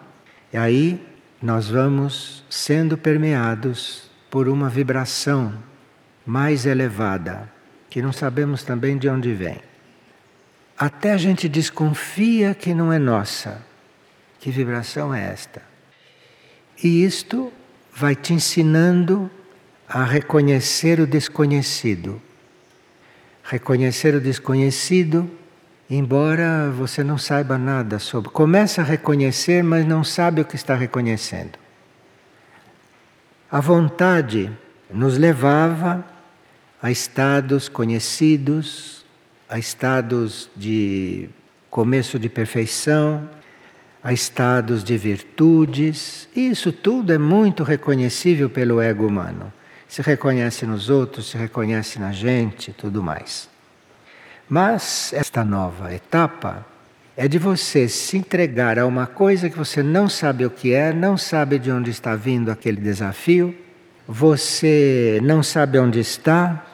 E 0.52 0.56
aí 0.56 1.06
nós 1.40 1.68
vamos 1.68 2.44
sendo 2.50 2.98
permeados 2.98 4.07
por 4.30 4.48
uma 4.48 4.68
vibração 4.68 5.54
mais 6.24 6.66
elevada, 6.66 7.50
que 7.88 8.02
não 8.02 8.12
sabemos 8.12 8.62
também 8.62 8.98
de 8.98 9.08
onde 9.08 9.32
vem. 9.32 9.60
Até 10.78 11.12
a 11.12 11.16
gente 11.16 11.48
desconfia 11.48 12.54
que 12.54 12.72
não 12.74 12.92
é 12.92 12.98
nossa. 12.98 13.60
Que 14.38 14.50
vibração 14.50 15.12
é 15.12 15.32
esta? 15.32 15.62
E 16.82 17.02
isto 17.02 17.52
vai 17.92 18.14
te 18.14 18.32
ensinando 18.32 19.28
a 19.88 20.04
reconhecer 20.04 21.00
o 21.00 21.06
desconhecido. 21.06 22.22
Reconhecer 23.42 24.14
o 24.14 24.20
desconhecido, 24.20 25.28
embora 25.90 26.70
você 26.70 27.02
não 27.02 27.18
saiba 27.18 27.58
nada 27.58 27.98
sobre. 27.98 28.30
Começa 28.30 28.82
a 28.82 28.84
reconhecer, 28.84 29.64
mas 29.64 29.84
não 29.86 30.04
sabe 30.04 30.42
o 30.42 30.44
que 30.44 30.54
está 30.54 30.76
reconhecendo. 30.76 31.58
A 33.50 33.60
vontade 33.60 34.52
nos 34.90 35.16
levava 35.16 36.04
a 36.82 36.90
estados 36.90 37.66
conhecidos, 37.66 39.06
a 39.48 39.58
estados 39.58 40.50
de 40.54 41.30
começo 41.70 42.18
de 42.18 42.28
perfeição, 42.28 43.26
a 44.02 44.12
estados 44.12 44.84
de 44.84 44.98
virtudes. 44.98 46.28
Isso 46.36 46.70
tudo 46.70 47.10
é 47.10 47.16
muito 47.16 47.62
reconhecível 47.62 48.50
pelo 48.50 48.82
ego 48.82 49.06
humano. 49.06 49.50
Se 49.88 50.02
reconhece 50.02 50.66
nos 50.66 50.90
outros, 50.90 51.30
se 51.30 51.38
reconhece 51.38 51.98
na 51.98 52.12
gente, 52.12 52.70
tudo 52.74 53.02
mais. 53.02 53.48
Mas 54.46 55.10
esta 55.14 55.42
nova 55.42 55.94
etapa 55.94 56.66
é 57.20 57.26
de 57.26 57.36
você 57.36 57.88
se 57.88 58.16
entregar 58.16 58.78
a 58.78 58.86
uma 58.86 59.04
coisa 59.04 59.50
que 59.50 59.58
você 59.58 59.82
não 59.82 60.08
sabe 60.08 60.46
o 60.46 60.50
que 60.50 60.72
é, 60.72 60.92
não 60.92 61.18
sabe 61.18 61.58
de 61.58 61.68
onde 61.68 61.90
está 61.90 62.14
vindo 62.14 62.48
aquele 62.48 62.80
desafio, 62.80 63.52
você 64.06 65.18
não 65.20 65.42
sabe 65.42 65.80
onde 65.80 65.98
está, 65.98 66.64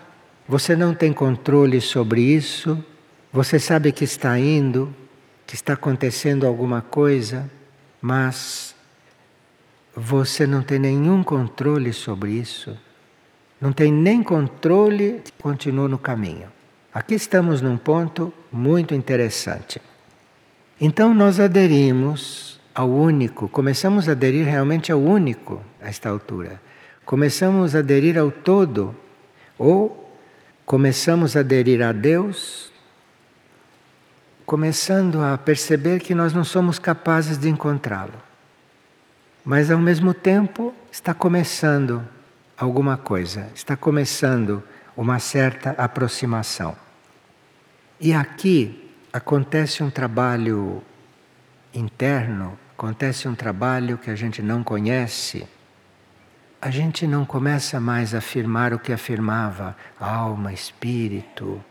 você 0.46 0.76
não 0.76 0.94
tem 0.94 1.14
controle 1.14 1.80
sobre 1.80 2.20
isso, 2.20 2.84
você 3.32 3.58
sabe 3.58 3.90
que 3.90 4.04
está 4.04 4.38
indo, 4.38 4.94
que 5.46 5.54
está 5.54 5.72
acontecendo 5.72 6.46
alguma 6.46 6.82
coisa, 6.82 7.50
mas 7.98 8.74
você 9.96 10.46
não 10.46 10.62
tem 10.62 10.78
nenhum 10.78 11.22
controle 11.22 11.90
sobre 11.90 12.32
isso. 12.32 12.76
Não 13.58 13.72
tem 13.72 13.90
nem 13.90 14.22
controle, 14.22 15.22
continua 15.40 15.88
no 15.88 15.96
caminho. 15.96 16.48
Aqui 16.92 17.14
estamos 17.14 17.62
num 17.62 17.78
ponto 17.78 18.30
muito 18.52 18.94
interessante. 18.94 19.80
Então 20.80 21.14
nós 21.14 21.38
aderimos 21.38 22.60
ao 22.74 22.90
único, 22.90 23.48
começamos 23.48 24.08
a 24.08 24.12
aderir 24.12 24.44
realmente 24.44 24.90
ao 24.90 25.00
único 25.00 25.62
a 25.80 25.88
esta 25.88 26.08
altura. 26.08 26.60
Começamos 27.04 27.76
a 27.76 27.78
aderir 27.78 28.18
ao 28.18 28.30
todo, 28.30 28.94
ou 29.56 30.12
começamos 30.66 31.36
a 31.36 31.40
aderir 31.40 31.82
a 31.82 31.92
Deus, 31.92 32.72
começando 34.44 35.22
a 35.22 35.38
perceber 35.38 36.00
que 36.00 36.14
nós 36.14 36.32
não 36.32 36.42
somos 36.42 36.78
capazes 36.78 37.38
de 37.38 37.48
encontrá-lo. 37.48 38.20
Mas 39.44 39.70
ao 39.70 39.78
mesmo 39.78 40.12
tempo 40.12 40.74
está 40.90 41.14
começando 41.14 42.02
alguma 42.56 42.96
coisa, 42.96 43.48
está 43.54 43.76
começando 43.76 44.62
uma 44.96 45.18
certa 45.18 45.70
aproximação. 45.70 46.74
E 48.00 48.12
aqui 48.12 48.83
acontece 49.14 49.80
um 49.80 49.90
trabalho 49.90 50.82
interno, 51.72 52.58
acontece 52.76 53.28
um 53.28 53.34
trabalho 53.36 53.96
que 53.96 54.10
a 54.10 54.16
gente 54.16 54.42
não 54.42 54.64
conhece. 54.64 55.46
a 56.60 56.70
gente 56.70 57.06
não 57.06 57.24
começa 57.26 57.78
mais 57.78 58.14
a 58.14 58.18
afirmar 58.18 58.72
o 58.72 58.78
que 58.78 58.90
afirmava 58.90 59.76
alma, 60.00 60.50
espírito, 60.52 61.62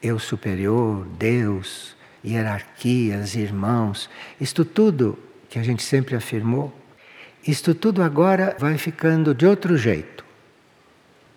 eu 0.00 0.18
superior, 0.18 1.04
Deus, 1.18 1.96
hierarquias, 2.24 3.34
irmãos. 3.34 4.08
Isto 4.40 4.64
tudo 4.64 5.18
que 5.50 5.58
a 5.58 5.62
gente 5.62 5.82
sempre 5.82 6.14
afirmou, 6.14 6.72
isto 7.46 7.74
tudo 7.74 8.00
agora 8.00 8.56
vai 8.58 8.78
ficando 8.78 9.34
de 9.34 9.44
outro 9.44 9.76
jeito. 9.76 10.24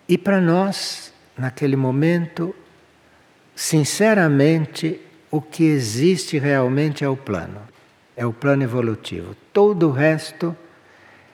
E 0.08 0.16
para 0.16 0.40
nós, 0.40 1.12
naquele 1.36 1.74
momento, 1.74 2.54
sinceramente, 3.54 5.00
o 5.30 5.40
que 5.40 5.64
existe 5.64 6.38
realmente 6.38 7.04
é 7.04 7.08
o 7.08 7.16
plano. 7.16 7.60
É 8.16 8.24
o 8.24 8.32
plano 8.32 8.62
evolutivo. 8.62 9.36
Todo 9.52 9.88
o 9.88 9.92
resto 9.92 10.56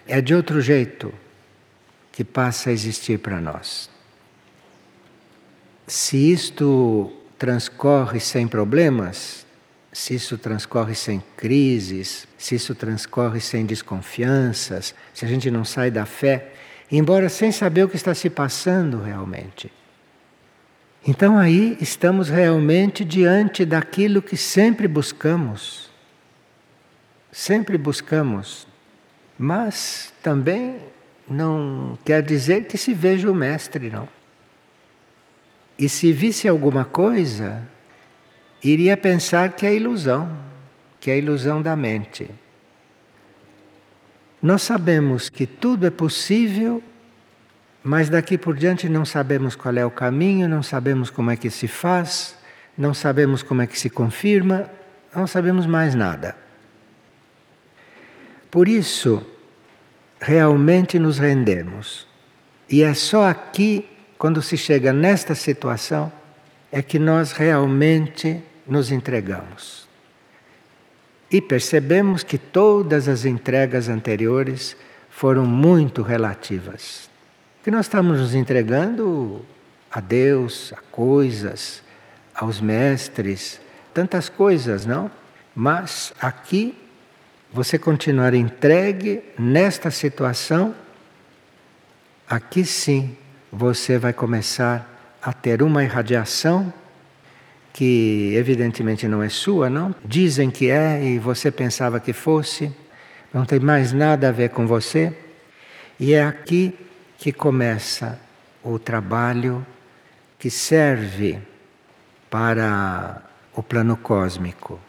é 0.06 0.20
de 0.20 0.34
outro 0.34 0.60
jeito 0.60 1.12
que 2.10 2.24
passa 2.24 2.70
a 2.70 2.72
existir 2.72 3.18
para 3.18 3.40
nós. 3.40 3.88
Se 5.86 6.16
isto 6.16 7.12
transcorre 7.38 8.20
sem 8.20 8.46
problemas, 8.46 9.46
se 9.92 10.14
isso 10.14 10.38
transcorre 10.38 10.94
sem 10.94 11.22
crises, 11.36 12.26
se 12.38 12.54
isso 12.54 12.74
transcorre 12.74 13.40
sem 13.40 13.66
desconfianças, 13.66 14.94
se 15.12 15.24
a 15.24 15.28
gente 15.28 15.50
não 15.50 15.64
sai 15.64 15.90
da 15.90 16.06
fé, 16.06 16.52
embora 16.90 17.28
sem 17.28 17.52
saber 17.52 17.84
o 17.84 17.88
que 17.88 17.96
está 17.96 18.14
se 18.14 18.30
passando 18.30 19.00
realmente. 19.02 19.70
Então 21.06 21.36
aí 21.36 21.76
estamos 21.80 22.28
realmente 22.28 23.04
diante 23.04 23.64
daquilo 23.64 24.22
que 24.22 24.36
sempre 24.36 24.86
buscamos. 24.86 25.90
Sempre 27.32 27.76
buscamos. 27.76 28.66
Mas 29.36 30.12
também 30.22 30.76
não 31.28 31.98
quer 32.04 32.22
dizer 32.22 32.66
que 32.66 32.78
se 32.78 32.94
veja 32.94 33.30
o 33.30 33.34
mestre, 33.34 33.90
não. 33.90 34.08
E 35.78 35.88
se 35.88 36.12
visse 36.12 36.46
alguma 36.46 36.84
coisa, 36.84 37.66
iria 38.62 38.96
pensar 38.96 39.52
que 39.52 39.66
é 39.66 39.74
ilusão, 39.74 40.38
que 41.00 41.10
é 41.10 41.18
ilusão 41.18 41.60
da 41.60 41.74
mente. 41.74 42.30
Nós 44.40 44.62
sabemos 44.62 45.28
que 45.28 45.46
tudo 45.46 45.86
é 45.86 45.90
possível, 45.90 46.82
mas 47.82 48.08
daqui 48.08 48.38
por 48.38 48.56
diante 48.56 48.88
não 48.88 49.04
sabemos 49.04 49.56
qual 49.56 49.76
é 49.76 49.84
o 49.84 49.90
caminho, 49.90 50.48
não 50.48 50.62
sabemos 50.62 51.10
como 51.10 51.30
é 51.30 51.36
que 51.36 51.50
se 51.50 51.66
faz, 51.66 52.36
não 52.78 52.94
sabemos 52.94 53.42
como 53.42 53.62
é 53.62 53.66
que 53.66 53.78
se 53.78 53.90
confirma, 53.90 54.70
não 55.14 55.26
sabemos 55.26 55.66
mais 55.66 55.94
nada. 55.94 56.36
Por 58.50 58.68
isso, 58.68 59.26
realmente 60.20 60.98
nos 60.98 61.18
rendemos. 61.18 62.06
E 62.68 62.82
é 62.82 62.94
só 62.94 63.28
aqui, 63.28 63.88
quando 64.16 64.40
se 64.40 64.56
chega 64.56 64.92
nesta 64.92 65.34
situação, 65.34 66.12
é 66.70 66.80
que 66.80 66.98
nós 66.98 67.32
realmente 67.32 68.42
nos 68.66 68.92
entregamos. 68.92 69.88
E 71.30 71.40
percebemos 71.40 72.22
que 72.22 72.38
todas 72.38 73.08
as 73.08 73.24
entregas 73.24 73.88
anteriores 73.88 74.76
foram 75.10 75.44
muito 75.44 76.02
relativas. 76.02 77.11
Que 77.62 77.70
nós 77.70 77.86
estamos 77.86 78.18
nos 78.18 78.34
entregando 78.34 79.40
a 79.88 80.00
Deus, 80.00 80.72
a 80.76 80.80
coisas, 80.90 81.80
aos 82.34 82.60
mestres, 82.60 83.60
tantas 83.94 84.28
coisas, 84.28 84.84
não? 84.84 85.08
Mas 85.54 86.12
aqui 86.20 86.76
você 87.52 87.78
continuar 87.78 88.34
entregue 88.34 89.22
nesta 89.38 89.92
situação, 89.92 90.74
aqui 92.28 92.64
sim 92.64 93.16
você 93.52 93.96
vai 93.96 94.12
começar 94.12 95.16
a 95.22 95.32
ter 95.32 95.62
uma 95.62 95.84
irradiação 95.84 96.72
que 97.72 98.32
evidentemente 98.34 99.06
não 99.06 99.22
é 99.22 99.28
sua, 99.28 99.70
não? 99.70 99.94
Dizem 100.04 100.50
que 100.50 100.68
é 100.68 101.00
e 101.04 101.18
você 101.18 101.48
pensava 101.50 102.00
que 102.00 102.12
fosse, 102.12 102.72
não 103.32 103.44
tem 103.44 103.60
mais 103.60 103.92
nada 103.92 104.30
a 104.30 104.32
ver 104.32 104.50
com 104.50 104.66
você. 104.66 105.16
E 106.00 106.12
é 106.12 106.24
aqui 106.24 106.74
que 107.22 107.32
começa 107.32 108.18
o 108.64 108.80
trabalho 108.80 109.64
que 110.40 110.50
serve 110.50 111.38
para 112.28 113.22
o 113.54 113.62
plano 113.62 113.96
cósmico, 113.96 114.80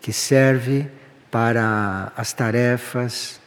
que 0.00 0.12
serve 0.12 0.88
para 1.28 2.12
as 2.16 2.32
tarefas 2.32 3.40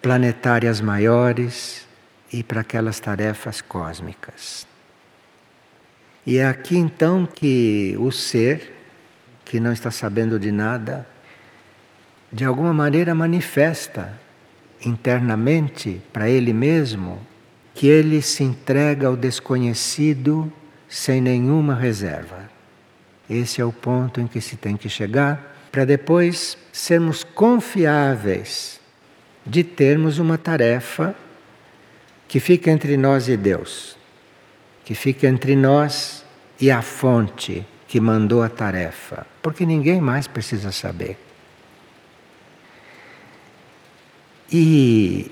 planetárias 0.00 0.80
maiores 0.80 1.84
e 2.32 2.44
para 2.44 2.60
aquelas 2.60 3.00
tarefas 3.00 3.60
cósmicas. 3.60 4.68
E 6.24 6.38
é 6.38 6.46
aqui 6.46 6.76
então 6.76 7.26
que 7.26 7.96
o 7.98 8.12
ser, 8.12 8.72
que 9.44 9.58
não 9.58 9.72
está 9.72 9.90
sabendo 9.90 10.38
de 10.38 10.52
nada, 10.52 11.04
de 12.32 12.44
alguma 12.44 12.72
maneira 12.72 13.16
manifesta 13.16 14.16
internamente 14.80 16.00
para 16.12 16.30
ele 16.30 16.52
mesmo 16.52 17.33
que 17.74 17.86
ele 17.86 18.22
se 18.22 18.42
entrega 18.44 19.08
ao 19.08 19.16
desconhecido 19.16 20.52
sem 20.88 21.20
nenhuma 21.20 21.74
reserva. 21.74 22.48
Esse 23.28 23.60
é 23.60 23.64
o 23.64 23.72
ponto 23.72 24.20
em 24.20 24.26
que 24.26 24.40
se 24.40 24.56
tem 24.56 24.76
que 24.76 24.88
chegar 24.88 25.56
para 25.72 25.84
depois 25.84 26.56
sermos 26.72 27.24
confiáveis 27.24 28.80
de 29.44 29.64
termos 29.64 30.18
uma 30.18 30.38
tarefa 30.38 31.14
que 32.28 32.38
fica 32.38 32.70
entre 32.70 32.96
nós 32.96 33.28
e 33.28 33.36
Deus 33.36 33.96
que 34.84 34.94
fica 34.94 35.26
entre 35.26 35.56
nós 35.56 36.24
e 36.60 36.70
a 36.70 36.82
fonte 36.82 37.66
que 37.88 38.00
mandou 38.00 38.42
a 38.42 38.48
tarefa, 38.48 39.26
porque 39.42 39.64
ninguém 39.64 40.00
mais 40.00 40.26
precisa 40.26 40.70
saber. 40.70 41.16
E 44.52 45.30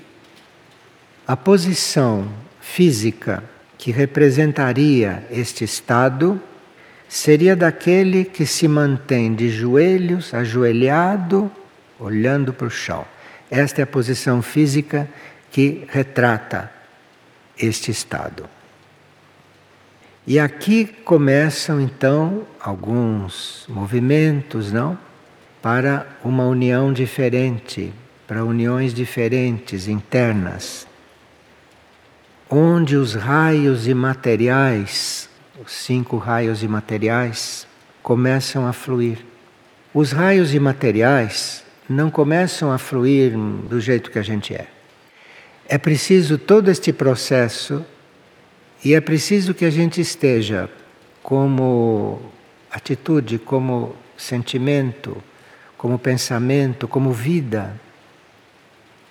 a 1.27 1.37
posição 1.37 2.27
física 2.59 3.43
que 3.77 3.91
representaria 3.91 5.25
este 5.31 5.63
estado 5.63 6.41
seria 7.07 7.55
daquele 7.55 8.25
que 8.25 8.45
se 8.45 8.67
mantém 8.67 9.33
de 9.33 9.49
joelhos, 9.49 10.33
ajoelhado, 10.33 11.51
olhando 11.99 12.51
para 12.51 12.67
o 12.67 12.71
chão. 12.71 13.05
Esta 13.49 13.81
é 13.81 13.83
a 13.83 13.87
posição 13.87 14.41
física 14.41 15.07
que 15.51 15.85
retrata 15.89 16.71
este 17.57 17.91
estado. 17.91 18.49
E 20.25 20.39
aqui 20.39 20.85
começam 20.85 21.79
então 21.79 22.43
alguns 22.59 23.65
movimentos, 23.69 24.71
não? 24.71 24.97
Para 25.61 26.07
uma 26.23 26.45
união 26.45 26.91
diferente, 26.91 27.93
para 28.25 28.43
uniões 28.43 28.93
diferentes 28.93 29.87
internas, 29.87 30.87
onde 32.55 32.95
os 32.95 33.15
raios 33.15 33.87
imateriais, 33.87 35.27
os 35.63 35.71
cinco 35.71 36.17
raios 36.17 36.61
imateriais, 36.61 37.67
começam 38.03 38.67
a 38.67 38.73
fluir. 38.73 39.17
Os 39.93 40.11
raios 40.11 40.53
imateriais 40.53 41.63
não 41.89 42.11
começam 42.11 42.71
a 42.71 42.77
fluir 42.77 43.35
do 43.35 43.81
jeito 43.81 44.11
que 44.11 44.19
a 44.19 44.21
gente 44.21 44.53
é. 44.53 44.67
É 45.67 45.79
preciso 45.79 46.37
todo 46.37 46.69
este 46.69 46.93
processo 46.93 47.83
e 48.85 48.93
é 48.93 49.01
preciso 49.01 49.53
que 49.53 49.65
a 49.65 49.71
gente 49.71 49.99
esteja 49.99 50.69
como 51.23 52.21
atitude, 52.69 53.39
como 53.39 53.95
sentimento, 54.15 55.17
como 55.75 55.97
pensamento, 55.97 56.87
como 56.87 57.11
vida, 57.11 57.73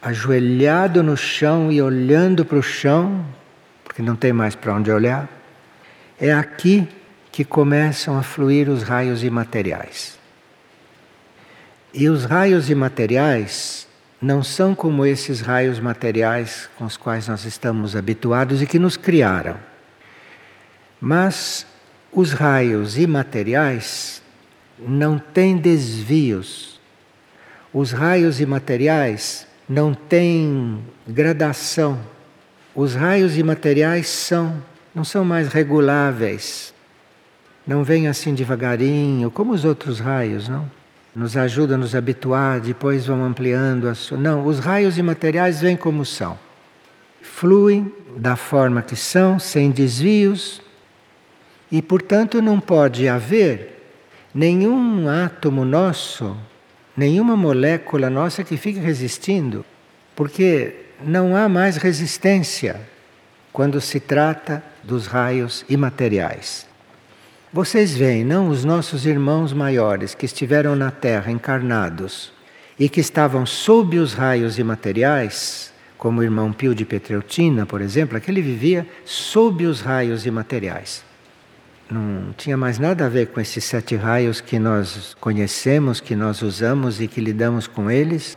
ajoelhado 0.03 1.01
no 1.03 1.17
chão 1.17 1.71
e 1.71 1.81
olhando 1.81 2.45
para 2.45 2.59
o 2.59 2.63
chão, 2.63 3.25
porque 3.85 4.03
não 4.03 4.17
tem 4.17 4.33
mais 4.33 4.57
para 4.57 4.75
onde 4.75 4.91
olhar. 4.91 5.29
É 6.21 6.33
aqui 6.33 6.89
que 7.31 7.45
começam 7.45 8.19
a 8.19 8.23
fluir 8.23 8.69
os 8.69 8.83
raios 8.83 9.23
imateriais. 9.23 10.19
E 11.95 12.09
os 12.09 12.25
raios 12.25 12.69
imateriais 12.69 13.87
não 14.21 14.43
são 14.43 14.75
como 14.75 15.07
esses 15.07 15.41
raios 15.41 15.79
materiais 15.79 16.69
com 16.77 16.85
os 16.85 16.97
quais 16.97 17.29
nós 17.29 17.45
estamos 17.45 17.95
habituados 17.95 18.61
e 18.61 18.67
que 18.67 18.79
nos 18.79 18.97
criaram. 18.97 19.57
Mas 21.01 21.67
os 22.13 22.33
raios 22.33 22.99
imateriais 22.99 24.23
não 24.79 25.19
têm 25.19 25.57
desvios. 25.57 26.81
Os 27.73 27.93
raios 27.93 28.41
imateriais 28.41 29.47
não 29.73 29.95
têm 29.95 30.85
gradação. 31.09 31.99
Os 32.75 32.95
raios 32.95 33.39
imateriais 33.39 34.07
são, 34.07 34.63
não 34.95 35.03
são 35.03 35.25
mais 35.25 35.49
reguláveis. 35.49 36.75
Não 37.67 37.83
vêm 37.83 38.07
assim 38.07 38.35
devagarinho, 38.35 39.31
como 39.31 39.55
os 39.55 39.65
outros 39.65 39.99
raios, 39.99 40.47
não? 40.47 40.71
nos 41.15 41.37
ajuda 41.37 41.75
a 41.75 41.79
nos 41.79 41.95
habituar, 41.95 42.61
depois 42.61 43.07
vão 43.07 43.25
ampliando 43.25 43.89
a 43.89 43.95
sua. 43.95 44.17
Não, 44.17 44.47
os 44.47 44.59
raios 44.59 44.99
imateriais 44.99 45.61
vêm 45.61 45.77
como 45.77 46.05
são. 46.05 46.39
fluem 47.23 47.91
da 48.17 48.37
forma 48.37 48.83
que 48.83 48.97
são, 48.97 49.39
sem 49.39 49.71
desvios, 49.71 50.61
e 51.71 51.81
portanto 51.81 52.43
não 52.43 52.61
pode 52.61 53.09
haver 53.09 53.91
nenhum 54.35 55.09
átomo 55.09 55.65
nosso, 55.65 56.37
nenhuma 56.97 57.37
molécula 57.37 58.11
nossa 58.11 58.45
que 58.45 58.57
fique 58.57 58.79
resistindo, 58.79 59.65
porque 60.15 60.75
não 61.05 61.35
há 61.35 61.49
mais 61.49 61.77
resistência 61.77 62.81
quando 63.53 63.81
se 63.81 64.01
trata 64.01 64.63
dos 64.83 65.07
raios 65.07 65.65
imateriais. 65.69 66.67
Vocês 67.53 67.95
veem, 67.95 68.25
não, 68.25 68.49
os 68.49 68.65
nossos 68.65 69.05
irmãos 69.05 69.53
maiores 69.53 70.15
que 70.15 70.25
estiveram 70.25 70.75
na 70.75 70.91
Terra 70.91 71.31
encarnados 71.31 72.33
e 72.79 72.89
que 72.89 73.01
estavam 73.01 73.45
sob 73.45 73.99
os 73.99 74.15
raios 74.15 74.59
imateriais, 74.59 75.71
como 75.99 76.21
o 76.21 76.25
irmão 76.25 76.53
Pio 76.53 76.75
de 76.75 76.85
Petreutina, 76.85 77.67
por 77.67 77.83
exemplo, 77.83 78.17
aquele 78.17 78.41
vivia 78.41 78.87
sob 79.05 79.67
os 79.67 79.83
raios 79.83 80.25
imateriais. 80.25 81.05
Não 81.91 82.33
tinha 82.37 82.57
mais 82.57 82.79
nada 82.79 83.07
a 83.07 83.09
ver 83.09 83.29
com 83.29 83.41
esses 83.41 83.65
sete 83.65 83.97
raios 83.97 84.41
que 84.41 84.59
nós 84.59 85.15
conhecemos, 85.21 86.01
que 86.01 86.17
nós 86.17 86.41
usamos 86.43 87.01
e 87.01 87.09
que 87.09 87.21
lidamos 87.21 87.67
com 87.67 87.91
eles. 87.91 88.37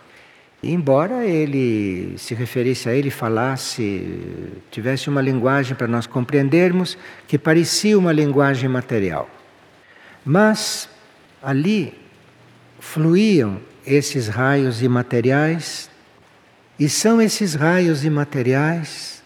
Embora 0.62 1.26
ele 1.26 2.18
se 2.18 2.34
referisse 2.34 2.90
a 2.90 2.94
ele, 2.94 3.12
falasse, 3.12 4.20
tivesse 4.72 5.10
uma 5.10 5.22
linguagem 5.22 5.76
para 5.76 5.88
nós 5.88 6.08
compreendermos 6.08 6.98
que 7.28 7.38
parecia 7.38 7.98
uma 7.98 8.12
linguagem 8.12 8.68
material. 8.68 9.30
Mas 10.26 10.90
ali 11.42 11.94
fluíam 12.80 13.62
esses 13.86 14.28
raios 14.28 14.82
imateriais, 14.82 15.90
e 16.80 16.90
são 16.90 17.22
esses 17.22 17.54
raios 17.54 18.04
imateriais 18.04 19.24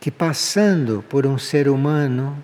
que, 0.00 0.10
passando 0.10 1.04
por 1.08 1.26
um 1.26 1.36
ser 1.36 1.68
humano, 1.68 2.40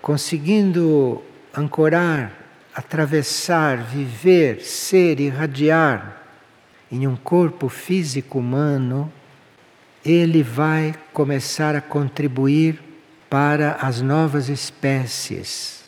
conseguindo 0.00 1.22
ancorar, 1.54 2.32
atravessar, 2.74 3.78
viver, 3.78 4.60
ser, 4.60 5.20
irradiar, 5.20 6.22
em 6.90 7.06
um 7.06 7.16
corpo 7.16 7.68
físico 7.68 8.38
humano, 8.38 9.12
ele 10.04 10.42
vai 10.42 10.94
começar 11.12 11.76
a 11.76 11.80
contribuir 11.80 12.80
para 13.28 13.72
as 13.80 14.00
novas 14.00 14.48
espécies, 14.48 15.84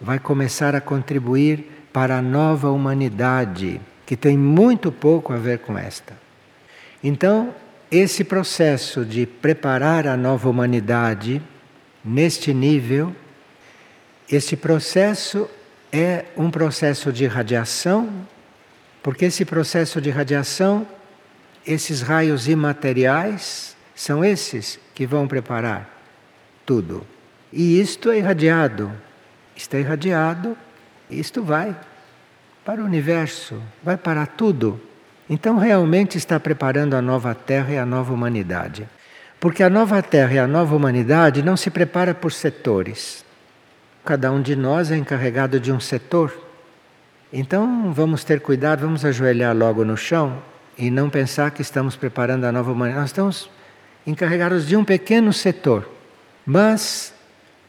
vai 0.00 0.18
começar 0.18 0.74
a 0.74 0.80
contribuir 0.80 1.86
para 1.92 2.18
a 2.18 2.22
nova 2.22 2.70
humanidade, 2.70 3.80
que 4.04 4.16
tem 4.16 4.36
muito 4.36 4.90
pouco 4.90 5.32
a 5.32 5.36
ver 5.36 5.60
com 5.60 5.78
esta. 5.78 6.14
Então, 7.04 7.54
esse 7.90 8.24
processo 8.24 9.04
de 9.04 9.26
preparar 9.26 10.06
a 10.06 10.16
nova 10.16 10.48
humanidade 10.48 11.42
neste 12.04 12.52
nível, 12.52 13.14
esse 14.30 14.56
processo 14.56 15.48
é 15.92 16.24
um 16.36 16.50
processo 16.50 17.12
de 17.12 17.26
radiação 17.26 18.26
porque 19.02 19.24
esse 19.24 19.44
processo 19.44 20.00
de 20.00 20.10
radiação, 20.10 20.86
esses 21.66 22.02
raios 22.02 22.46
imateriais, 22.46 23.76
são 23.94 24.24
esses 24.24 24.78
que 24.94 25.06
vão 25.06 25.26
preparar 25.26 25.90
tudo. 26.64 27.04
E 27.52 27.80
isto 27.80 28.10
é 28.10 28.18
irradiado. 28.18 28.92
Está 29.56 29.78
irradiado, 29.78 30.56
isto 31.10 31.42
vai 31.42 31.76
para 32.64 32.80
o 32.80 32.84
universo, 32.84 33.60
vai 33.82 33.96
para 33.96 34.24
tudo. 34.24 34.80
Então 35.28 35.58
realmente 35.58 36.16
está 36.16 36.38
preparando 36.38 36.94
a 36.94 37.02
nova 37.02 37.34
Terra 37.34 37.72
e 37.72 37.78
a 37.78 37.84
nova 37.84 38.14
humanidade. 38.14 38.88
Porque 39.38 39.62
a 39.62 39.68
nova 39.68 40.00
Terra 40.00 40.34
e 40.34 40.38
a 40.38 40.46
nova 40.46 40.74
humanidade 40.74 41.42
não 41.42 41.56
se 41.56 41.70
prepara 41.70 42.14
por 42.14 42.32
setores. 42.32 43.24
Cada 44.04 44.32
um 44.32 44.42
de 44.42 44.56
nós 44.56 44.90
é 44.90 44.96
encarregado 44.96 45.60
de 45.60 45.70
um 45.70 45.78
setor. 45.78 46.32
Então 47.32 47.92
vamos 47.92 48.24
ter 48.24 48.40
cuidado, 48.40 48.80
vamos 48.80 49.04
ajoelhar 49.04 49.56
logo 49.56 49.84
no 49.84 49.96
chão 49.96 50.42
e 50.76 50.90
não 50.90 51.08
pensar 51.08 51.50
que 51.50 51.62
estamos 51.62 51.94
preparando 51.94 52.44
a 52.44 52.52
nova 52.52 52.72
humanidade. 52.72 53.00
Nós 53.00 53.10
estamos 53.10 53.50
encarregados 54.06 54.66
de 54.66 54.76
um 54.76 54.84
pequeno 54.84 55.32
setor, 55.32 55.88
mas 56.44 57.14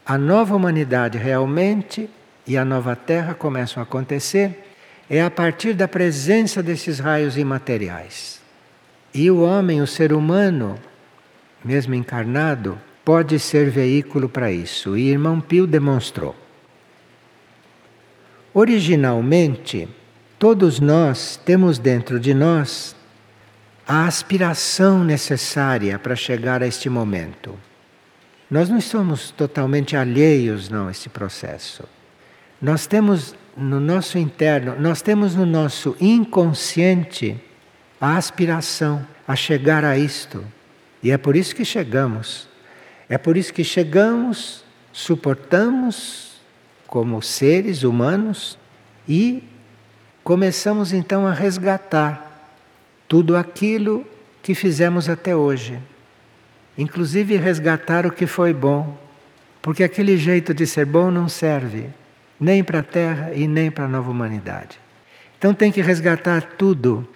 a 0.04 0.18
nova 0.18 0.54
humanidade 0.56 1.16
realmente 1.16 2.10
e 2.46 2.58
a 2.58 2.64
nova 2.64 2.96
Terra 2.96 3.32
começam 3.32 3.80
a 3.80 3.84
acontecer 3.84 4.64
é 5.08 5.22
a 5.22 5.30
partir 5.30 5.74
da 5.74 5.86
presença 5.86 6.62
desses 6.62 6.98
raios 6.98 7.36
imateriais. 7.36 8.40
E 9.12 9.30
o 9.30 9.42
homem, 9.42 9.80
o 9.80 9.86
ser 9.86 10.12
humano, 10.12 10.78
mesmo 11.64 11.94
encarnado, 11.94 12.78
pode 13.04 13.38
ser 13.38 13.70
veículo 13.70 14.28
para 14.28 14.50
isso. 14.50 14.96
E 14.96 15.10
irmão 15.10 15.40
Pio 15.40 15.66
demonstrou. 15.66 16.34
Originalmente, 18.52 19.88
todos 20.38 20.80
nós 20.80 21.38
temos 21.44 21.78
dentro 21.78 22.20
de 22.20 22.32
nós 22.32 22.94
a 23.86 24.06
aspiração 24.06 25.04
necessária 25.04 25.98
para 25.98 26.16
chegar 26.16 26.62
a 26.62 26.66
este 26.66 26.88
momento. 26.88 27.58
Nós 28.50 28.68
não 28.68 28.80
somos 28.80 29.30
totalmente 29.30 29.96
alheios 29.96 30.68
não 30.68 30.88
a 30.88 30.90
esse 30.90 31.08
processo. 31.08 31.84
Nós 32.62 32.86
temos 32.86 33.34
no 33.56 33.80
nosso 33.80 34.16
interno, 34.16 34.76
nós 34.78 35.02
temos 35.02 35.34
no 35.34 35.44
nosso 35.44 35.96
inconsciente 36.00 37.36
a 38.00 38.16
aspiração 38.16 39.06
a 39.26 39.34
chegar 39.34 39.84
a 39.84 39.98
isto. 39.98 40.44
E 41.02 41.10
é 41.10 41.18
por 41.18 41.36
isso 41.36 41.54
que 41.54 41.64
chegamos. 41.64 42.48
É 43.08 43.18
por 43.18 43.36
isso 43.36 43.52
que 43.52 43.64
chegamos, 43.64 44.64
suportamos 44.92 46.40
como 46.86 47.20
seres 47.20 47.82
humanos 47.82 48.58
e 49.08 49.42
começamos 50.22 50.92
então 50.92 51.26
a 51.26 51.32
resgatar 51.32 52.52
tudo 53.06 53.36
aquilo 53.36 54.06
que 54.42 54.54
fizemos 54.54 55.08
até 55.08 55.34
hoje. 55.34 55.78
Inclusive 56.76 57.36
resgatar 57.36 58.06
o 58.06 58.10
que 58.10 58.26
foi 58.26 58.52
bom, 58.52 58.96
porque 59.60 59.84
aquele 59.84 60.16
jeito 60.16 60.52
de 60.52 60.66
ser 60.66 60.86
bom 60.86 61.10
não 61.10 61.28
serve 61.28 61.88
nem 62.40 62.64
para 62.64 62.80
a 62.80 62.82
Terra 62.82 63.32
e 63.34 63.46
nem 63.46 63.70
para 63.70 63.84
a 63.84 63.88
nova 63.88 64.10
humanidade. 64.10 64.78
Então 65.38 65.54
tem 65.54 65.70
que 65.70 65.80
resgatar 65.80 66.42
tudo. 66.58 67.08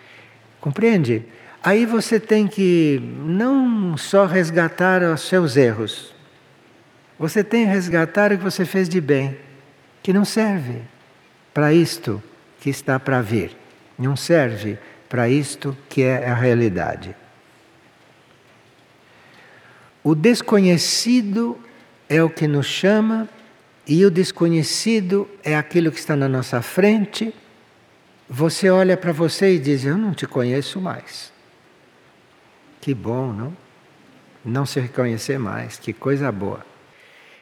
Compreende? 0.61 1.25
Aí 1.63 1.85
você 1.85 2.21
tem 2.21 2.47
que 2.47 3.01
não 3.25 3.97
só 3.97 4.27
resgatar 4.27 5.03
os 5.03 5.23
seus 5.23 5.57
erros, 5.57 6.15
você 7.19 7.43
tem 7.43 7.65
que 7.65 7.73
resgatar 7.73 8.33
o 8.33 8.39
que 8.39 8.45
você 8.45 8.65
fez 8.65 8.89
de 8.89 9.01
bem 9.01 9.37
que 10.03 10.13
não 10.13 10.25
serve 10.25 10.83
para 11.53 11.73
isto 11.73 12.23
que 12.61 12.71
está 12.71 12.99
para 13.01 13.21
vir. 13.21 13.57
Não 13.99 14.15
serve 14.15 14.79
para 15.09 15.29
isto 15.29 15.77
que 15.89 16.03
é 16.03 16.29
a 16.29 16.35
realidade. 16.35 17.15
O 20.05 20.15
desconhecido 20.15 21.59
é 22.09 22.23
o 22.23 22.31
que 22.31 22.47
nos 22.47 22.67
chama 22.67 23.29
e 23.87 24.05
o 24.05 24.11
desconhecido 24.11 25.29
é 25.43 25.57
aquilo 25.57 25.91
que 25.91 25.99
está 25.99 26.15
na 26.15 26.29
nossa 26.29 26.63
frente. 26.63 27.35
Você 28.29 28.71
olha 28.71 28.97
para 28.97 29.13
você 29.13 29.55
e 29.55 29.59
diz: 29.59 29.85
Eu 29.85 29.99
não 29.99 30.15
te 30.15 30.27
conheço 30.27 30.81
mais. 30.81 31.33
Que 32.81 32.95
bom, 32.95 33.33
não? 33.33 33.57
Não 34.45 34.65
se 34.65 34.81
reconhecer 34.81 35.39
mais, 35.39 35.79
que 35.79 35.93
coisa 35.93 36.31
boa. 36.31 36.65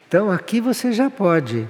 Então 0.07 0.31
aqui 0.31 0.59
você 0.59 0.91
já 0.91 1.09
pode 1.09 1.67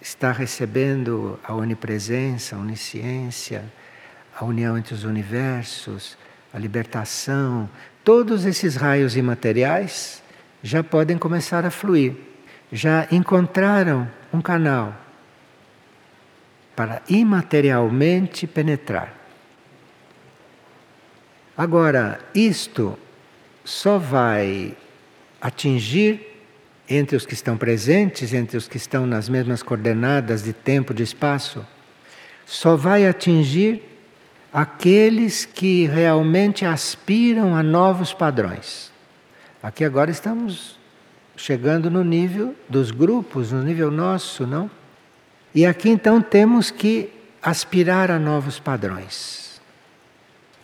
está 0.00 0.32
recebendo 0.32 1.38
a 1.44 1.54
onipresença, 1.54 2.56
a 2.56 2.58
onisciência, 2.58 3.64
a 4.34 4.44
união 4.44 4.78
entre 4.78 4.94
os 4.94 5.04
universos, 5.04 6.16
a 6.52 6.58
libertação, 6.58 7.68
todos 8.02 8.46
esses 8.46 8.76
raios 8.76 9.16
imateriais 9.16 10.22
já 10.62 10.82
podem 10.82 11.18
começar 11.18 11.64
a 11.64 11.70
fluir. 11.70 12.14
Já 12.72 13.06
encontraram 13.10 14.08
um 14.32 14.40
canal 14.40 14.94
para 16.74 17.02
imaterialmente 17.08 18.46
penetrar. 18.46 19.12
Agora, 21.56 22.20
isto 22.34 22.98
só 23.64 23.98
vai 23.98 24.76
atingir 25.40 26.26
entre 26.88 27.16
os 27.16 27.24
que 27.24 27.34
estão 27.34 27.56
presentes, 27.56 28.34
entre 28.34 28.56
os 28.56 28.66
que 28.66 28.76
estão 28.76 29.06
nas 29.06 29.28
mesmas 29.28 29.62
coordenadas 29.62 30.42
de 30.42 30.52
tempo, 30.52 30.92
de 30.92 31.04
espaço, 31.04 31.64
só 32.44 32.76
vai 32.76 33.06
atingir 33.06 33.82
aqueles 34.52 35.44
que 35.44 35.86
realmente 35.86 36.64
aspiram 36.64 37.54
a 37.54 37.62
novos 37.62 38.12
padrões. 38.12 38.90
Aqui 39.62 39.84
agora 39.84 40.10
estamos 40.10 40.78
chegando 41.36 41.90
no 41.90 42.02
nível 42.02 42.56
dos 42.68 42.90
grupos, 42.90 43.52
no 43.52 43.62
nível 43.62 43.90
nosso, 43.90 44.46
não? 44.46 44.68
E 45.54 45.64
aqui 45.64 45.88
então 45.88 46.20
temos 46.20 46.70
que 46.70 47.10
aspirar 47.40 48.10
a 48.10 48.18
novos 48.18 48.58
padrões. 48.58 49.49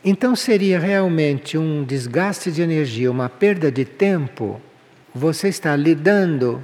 Então 0.04 0.36
seria 0.36 0.78
realmente 0.78 1.58
um 1.58 1.84
desgaste 1.84 2.52
de 2.52 2.62
energia, 2.62 3.10
uma 3.10 3.28
perda 3.28 3.70
de 3.72 3.84
tempo, 3.84 4.60
você 5.14 5.48
está 5.48 5.74
lidando 5.74 6.62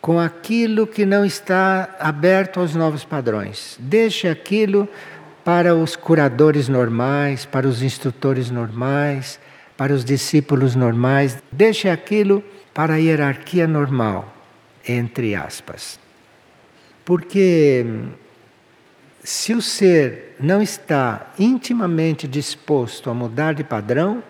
com 0.00 0.18
aquilo 0.18 0.86
que 0.86 1.04
não 1.04 1.24
está 1.24 1.96
aberto 1.98 2.60
aos 2.60 2.74
novos 2.74 3.04
padrões. 3.04 3.76
Deixe 3.78 4.28
aquilo 4.28 4.88
para 5.44 5.74
os 5.74 5.96
curadores 5.96 6.68
normais, 6.68 7.44
para 7.44 7.66
os 7.66 7.82
instrutores 7.82 8.50
normais, 8.50 9.40
para 9.76 9.92
os 9.92 10.04
discípulos 10.04 10.74
normais. 10.74 11.42
Deixe 11.50 11.88
aquilo 11.88 12.42
para 12.72 12.94
a 12.94 12.98
hierarquia 12.98 13.66
normal, 13.66 14.32
entre 14.86 15.34
aspas. 15.34 15.98
Porque 17.04 17.84
se 19.22 19.52
o 19.52 19.60
ser 19.60 20.36
não 20.38 20.62
está 20.62 21.32
intimamente 21.38 22.28
disposto 22.28 23.10
a 23.10 23.14
mudar 23.14 23.54
de 23.54 23.64
padrão, 23.64 24.22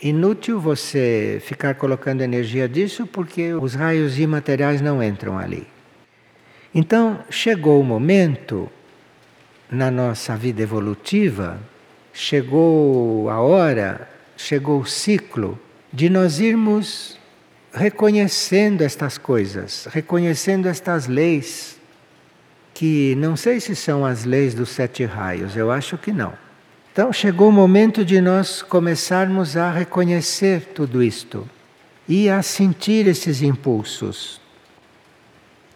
inútil 0.00 0.60
você 0.60 1.42
ficar 1.44 1.74
colocando 1.74 2.22
energia 2.22 2.68
disso 2.68 3.06
porque 3.06 3.52
os 3.52 3.74
raios 3.74 4.18
imateriais 4.18 4.80
não 4.80 5.02
entram 5.02 5.38
ali. 5.38 5.66
Então, 6.74 7.18
chegou 7.28 7.80
o 7.80 7.84
momento 7.84 8.70
na 9.70 9.90
nossa 9.90 10.36
vida 10.36 10.62
evolutiva, 10.62 11.60
chegou 12.12 13.28
a 13.28 13.40
hora, 13.40 14.08
chegou 14.36 14.80
o 14.80 14.86
ciclo 14.86 15.58
de 15.92 16.08
nós 16.08 16.38
irmos 16.38 17.18
reconhecendo 17.72 18.82
estas 18.82 19.18
coisas, 19.18 19.86
reconhecendo 19.90 20.66
estas 20.68 21.06
leis, 21.06 21.79
que 22.80 23.14
não 23.16 23.36
sei 23.36 23.60
se 23.60 23.76
são 23.76 24.06
as 24.06 24.24
leis 24.24 24.54
dos 24.54 24.70
sete 24.70 25.04
raios, 25.04 25.54
eu 25.54 25.70
acho 25.70 25.98
que 25.98 26.10
não. 26.10 26.32
Então 26.90 27.12
chegou 27.12 27.50
o 27.50 27.52
momento 27.52 28.02
de 28.02 28.22
nós 28.22 28.62
começarmos 28.62 29.54
a 29.54 29.70
reconhecer 29.70 30.62
tudo 30.74 31.02
isto 31.02 31.46
e 32.08 32.30
a 32.30 32.40
sentir 32.40 33.06
esses 33.06 33.42
impulsos. 33.42 34.40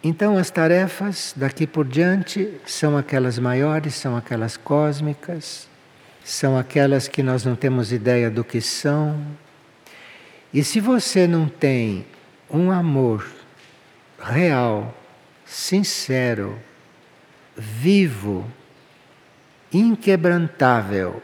Então 0.03 0.39
as 0.39 0.49
tarefas 0.49 1.35
daqui 1.37 1.67
por 1.67 1.87
diante 1.87 2.51
são 2.65 2.97
aquelas 2.97 3.39
maiores, 3.39 3.95
são 3.97 4.17
aquelas 4.17 4.57
cósmicas, 4.57 5.69
são 6.25 6.57
aquelas 6.57 7.07
que 7.07 7.23
nós 7.23 7.45
não 7.45 7.55
temos 7.55 7.93
ideia 7.93 8.31
do 8.31 8.43
que 8.43 8.63
são, 8.63 9.23
e 10.55 10.65
se 10.65 10.81
você 10.81 11.27
não 11.27 11.49
tem 11.49 12.07
um 12.49 12.71
amor 12.71 13.31
real, 14.19 14.97
sincero, 15.45 16.59
vivo, 17.57 18.47
inquebrantável 19.73 21.23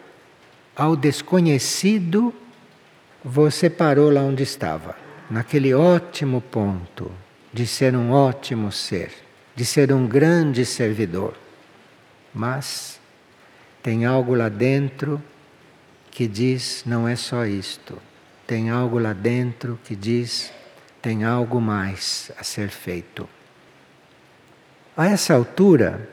ao 0.75 0.97
desconhecido, 0.97 2.35
você 3.25 3.69
parou 3.69 4.11
lá 4.11 4.23
onde 4.23 4.43
estava, 4.43 4.97
naquele 5.31 5.75
ótimo 5.75 6.41
ponto 6.41 7.11
de 7.53 7.67
ser 7.67 7.95
um 7.95 8.13
ótimo 8.13 8.73
ser, 8.73 9.13
de 9.55 9.65
ser 9.65 9.93
um 9.93 10.07
grande 10.07 10.65
servidor. 10.65 11.35
Mas 12.33 13.01
tem 13.83 14.05
algo 14.05 14.35
lá 14.35 14.49
dentro 14.49 15.23
que 16.11 16.27
diz: 16.27 16.83
não 16.87 17.07
é 17.07 17.17
só 17.17 17.45
isto 17.45 18.01
tem 18.51 18.69
algo 18.69 18.99
lá 18.99 19.13
dentro 19.13 19.79
que 19.85 19.95
diz: 19.95 20.53
tem 21.01 21.23
algo 21.23 21.61
mais 21.61 22.33
a 22.37 22.43
ser 22.43 22.69
feito. 22.69 23.29
A 24.97 25.07
essa 25.07 25.35
altura, 25.35 26.11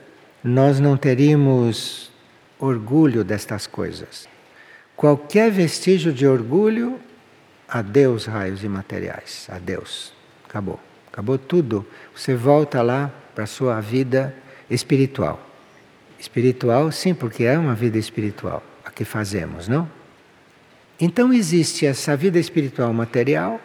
nós 0.48 0.80
não 0.80 0.96
teríamos 0.96 2.10
orgulho 2.58 3.22
destas 3.22 3.68
coisas. 3.68 4.30
Qualquer 4.96 5.52
vestígio 5.52 6.14
de 6.14 6.26
orgulho, 6.26 7.00
adeus 7.68 8.26
raios 8.26 8.64
imateriais, 8.64 9.48
adeus. 9.52 10.14
Acabou. 10.48 10.80
Acabou 11.12 11.38
tudo. 11.38 11.86
Você 12.16 12.34
volta 12.34 12.82
lá 12.82 13.14
para 13.36 13.44
a 13.44 13.48
sua 13.48 13.82
vida 13.82 14.34
espiritual. 14.70 15.46
Espiritual, 16.18 16.92
sim, 16.94 17.14
porque 17.14 17.44
é 17.44 17.58
uma 17.58 17.76
vida 17.76 17.98
espiritual 17.98 18.64
a 18.86 18.90
que 18.90 19.04
fazemos, 19.04 19.68
não? 19.68 19.90
Então 21.00 21.34
existe 21.34 21.86
essa 21.86 22.16
vida 22.16 22.40
espiritual 22.40 22.94
material 22.94 23.60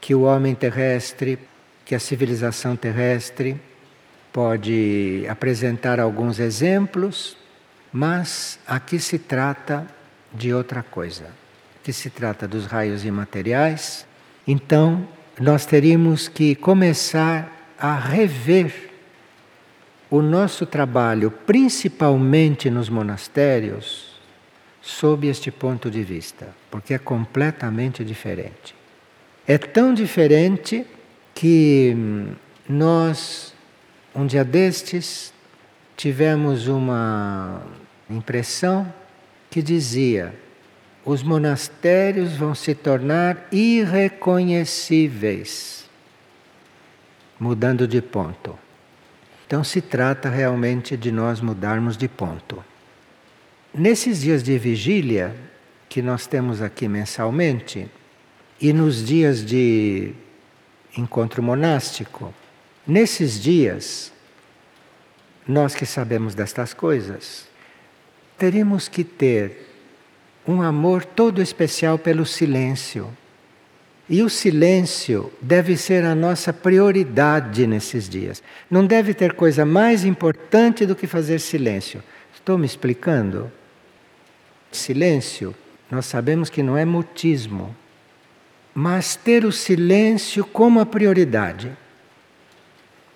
que 0.00 0.12
o 0.14 0.22
homem 0.22 0.56
terrestre, 0.56 1.38
que 1.84 1.94
a 1.94 2.00
civilização 2.00 2.74
terrestre 2.74 3.58
pode 4.34 5.24
apresentar 5.28 6.00
alguns 6.00 6.40
exemplos, 6.40 7.36
mas 7.92 8.58
aqui 8.66 8.98
se 8.98 9.16
trata 9.16 9.86
de 10.32 10.52
outra 10.52 10.82
coisa. 10.82 11.26
Aqui 11.80 11.92
se 11.92 12.10
trata 12.10 12.48
dos 12.48 12.66
raios 12.66 13.04
imateriais. 13.04 14.04
Então, 14.44 15.06
nós 15.40 15.64
teríamos 15.64 16.26
que 16.26 16.56
começar 16.56 17.72
a 17.78 17.94
rever 17.94 18.90
o 20.10 20.20
nosso 20.20 20.66
trabalho, 20.66 21.30
principalmente 21.30 22.68
nos 22.68 22.88
monastérios, 22.88 24.20
sob 24.82 25.28
este 25.28 25.52
ponto 25.52 25.88
de 25.88 26.02
vista, 26.02 26.48
porque 26.72 26.92
é 26.92 26.98
completamente 26.98 28.04
diferente. 28.04 28.74
É 29.46 29.56
tão 29.58 29.94
diferente 29.94 30.84
que 31.32 31.92
hum, 31.96 32.32
nós, 32.68 33.53
um 34.14 34.26
dia 34.26 34.44
destes, 34.44 35.32
tivemos 35.96 36.68
uma 36.68 37.62
impressão 38.08 38.86
que 39.50 39.60
dizia: 39.62 40.32
os 41.04 41.20
monastérios 41.22 42.36
vão 42.36 42.54
se 42.54 42.72
tornar 42.74 43.48
irreconhecíveis, 43.50 45.90
mudando 47.38 47.86
de 47.88 48.00
ponto. 48.00 48.58
Então 49.46 49.64
se 49.64 49.82
trata 49.82 50.30
realmente 50.30 50.96
de 50.96 51.12
nós 51.12 51.40
mudarmos 51.40 51.96
de 51.96 52.08
ponto. 52.08 52.64
Nesses 53.74 54.20
dias 54.20 54.42
de 54.42 54.58
vigília 54.58 55.36
que 55.88 56.00
nós 56.00 56.26
temos 56.26 56.62
aqui 56.62 56.88
mensalmente, 56.88 57.90
e 58.60 58.72
nos 58.72 59.04
dias 59.04 59.44
de 59.44 60.14
encontro 60.96 61.42
monástico, 61.42 62.32
nesses 62.86 63.40
dias, 63.40 64.12
nós 65.46 65.74
que 65.74 65.86
sabemos 65.86 66.34
destas 66.34 66.72
coisas, 66.72 67.46
teremos 68.38 68.88
que 68.88 69.04
ter 69.04 69.70
um 70.46 70.60
amor 70.62 71.04
todo 71.04 71.40
especial 71.42 71.98
pelo 71.98 72.26
silêncio. 72.26 73.08
E 74.08 74.22
o 74.22 74.28
silêncio 74.28 75.32
deve 75.40 75.76
ser 75.76 76.04
a 76.04 76.14
nossa 76.14 76.52
prioridade 76.52 77.66
nesses 77.66 78.08
dias. 78.08 78.42
Não 78.70 78.86
deve 78.86 79.14
ter 79.14 79.32
coisa 79.32 79.64
mais 79.64 80.04
importante 80.04 80.84
do 80.84 80.94
que 80.94 81.06
fazer 81.06 81.40
silêncio. 81.40 82.02
Estou 82.34 82.58
me 82.58 82.66
explicando? 82.66 83.50
silêncio, 84.76 85.54
nós 85.90 86.06
sabemos 86.06 86.50
que 86.50 86.62
não 86.62 86.76
é 86.76 86.84
mutismo, 86.84 87.74
mas 88.74 89.16
ter 89.16 89.44
o 89.44 89.52
silêncio 89.52 90.44
como 90.44 90.80
a 90.80 90.86
prioridade. 90.86 91.72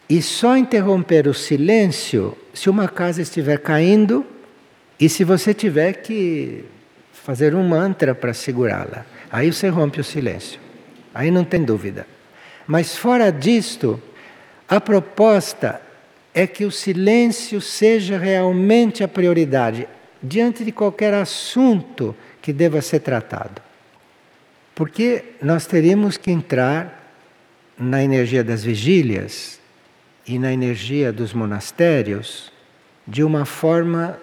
E 0.09 0.23
só 0.23 0.57
interromper 0.57 1.29
o 1.29 1.35
silêncio 1.35 2.37
se 2.55 2.71
uma 2.71 2.89
casa 2.89 3.21
estiver 3.21 3.59
caindo 3.59 4.25
e 4.99 5.09
se 5.09 5.23
você 5.23 5.53
tiver 5.53 5.95
que 5.95 6.65
fazer 7.13 7.55
um 7.55 7.63
mantra 7.63 8.15
para 8.15 8.33
segurá-la. 8.33 9.05
Aí 9.31 9.53
você 9.53 9.69
rompe 9.69 10.01
o 10.01 10.05
silêncio. 10.05 10.59
Aí 11.15 11.31
não 11.31 11.45
tem 11.45 11.63
dúvida. 11.63 12.07
Mas 12.67 12.97
fora 12.97 13.31
disto, 13.31 14.01
a 14.67 14.81
proposta 14.81 15.81
é 16.33 16.47
que 16.47 16.65
o 16.65 16.71
silêncio 16.71 17.61
seja 17.61 18.19
realmente 18.19 19.05
a 19.05 19.09
prioridade 19.09 19.87
diante 20.23 20.65
de 20.65 20.73
qualquer 20.73 21.13
assunto 21.13 22.17
que 22.41 22.53
deva 22.53 22.81
ser 22.81 23.01
tratado. 23.01 23.61
Porque 24.75 25.25
nós 25.43 25.67
teríamos 25.67 26.17
que 26.17 26.31
entrar 26.31 27.15
na 27.79 28.03
energia 28.03 28.43
das 28.43 28.65
vigílias 28.65 29.58
e 30.29 30.39
na 30.39 30.53
energia 30.53 31.11
dos 31.11 31.33
monastérios 31.33 32.53
de 33.07 33.25
uma 33.25 33.47
forma 33.47 34.21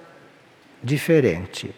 diferente. 0.84 1.74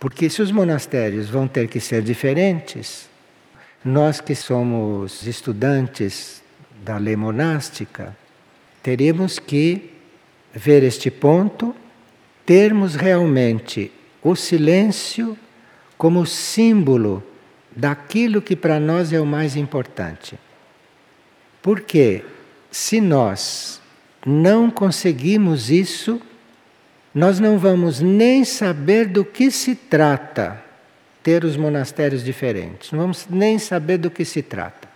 Porque 0.00 0.30
se 0.30 0.40
os 0.40 0.50
monastérios 0.50 1.28
vão 1.28 1.46
ter 1.46 1.68
que 1.68 1.78
ser 1.78 2.02
diferentes, 2.02 3.10
nós 3.84 4.20
que 4.20 4.34
somos 4.34 5.26
estudantes 5.26 6.42
da 6.82 6.96
lei 6.96 7.14
monástica, 7.14 8.16
teríamos 8.82 9.38
que 9.38 9.92
ver 10.54 10.82
este 10.82 11.10
ponto 11.10 11.76
termos 12.46 12.94
realmente 12.94 13.92
o 14.22 14.34
silêncio 14.34 15.36
como 15.98 16.24
símbolo 16.24 17.22
daquilo 17.76 18.40
que 18.40 18.56
para 18.56 18.80
nós 18.80 19.12
é 19.12 19.20
o 19.20 19.26
mais 19.26 19.56
importante. 19.56 20.38
Porque 21.60 22.24
se 22.70 23.00
nós 23.00 23.80
não 24.26 24.70
conseguimos 24.70 25.70
isso, 25.70 26.20
nós 27.14 27.40
não 27.40 27.58
vamos 27.58 28.00
nem 28.00 28.44
saber 28.44 29.06
do 29.06 29.24
que 29.24 29.50
se 29.50 29.74
trata 29.74 30.62
ter 31.22 31.44
os 31.44 31.56
monastérios 31.56 32.24
diferentes. 32.24 32.92
Não 32.92 33.00
vamos 33.00 33.26
nem 33.28 33.58
saber 33.58 33.98
do 33.98 34.10
que 34.10 34.24
se 34.24 34.42
trata. 34.42 34.88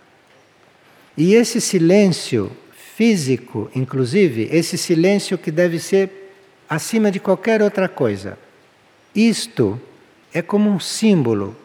E 1.17 1.33
esse 1.35 1.59
silêncio 1.59 2.51
físico, 2.95 3.69
inclusive, 3.75 4.47
esse 4.51 4.77
silêncio 4.77 5.37
que 5.37 5.51
deve 5.51 5.79
ser 5.79 6.33
acima 6.69 7.11
de 7.11 7.19
qualquer 7.19 7.61
outra 7.61 7.87
coisa. 7.87 8.37
Isto 9.13 9.79
é 10.33 10.41
como 10.41 10.69
um 10.69 10.79
símbolo. 10.79 11.55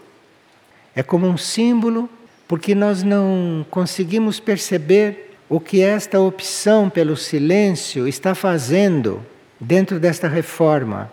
É 0.95 1.03
como 1.03 1.27
um 1.27 1.37
símbolo 1.37 2.09
porque 2.47 2.75
nós 2.75 3.03
não 3.03 3.65
conseguimos 3.71 4.41
perceber 4.41 5.28
o 5.49 5.59
que 5.59 5.81
esta 5.81 6.21
opção 6.21 6.91
pelo 6.91 7.17
silêncio 7.17 8.07
está 8.07 8.35
fazendo 8.35 9.25
dentro 9.59 9.99
desta 9.99 10.29
reforma, 10.29 11.11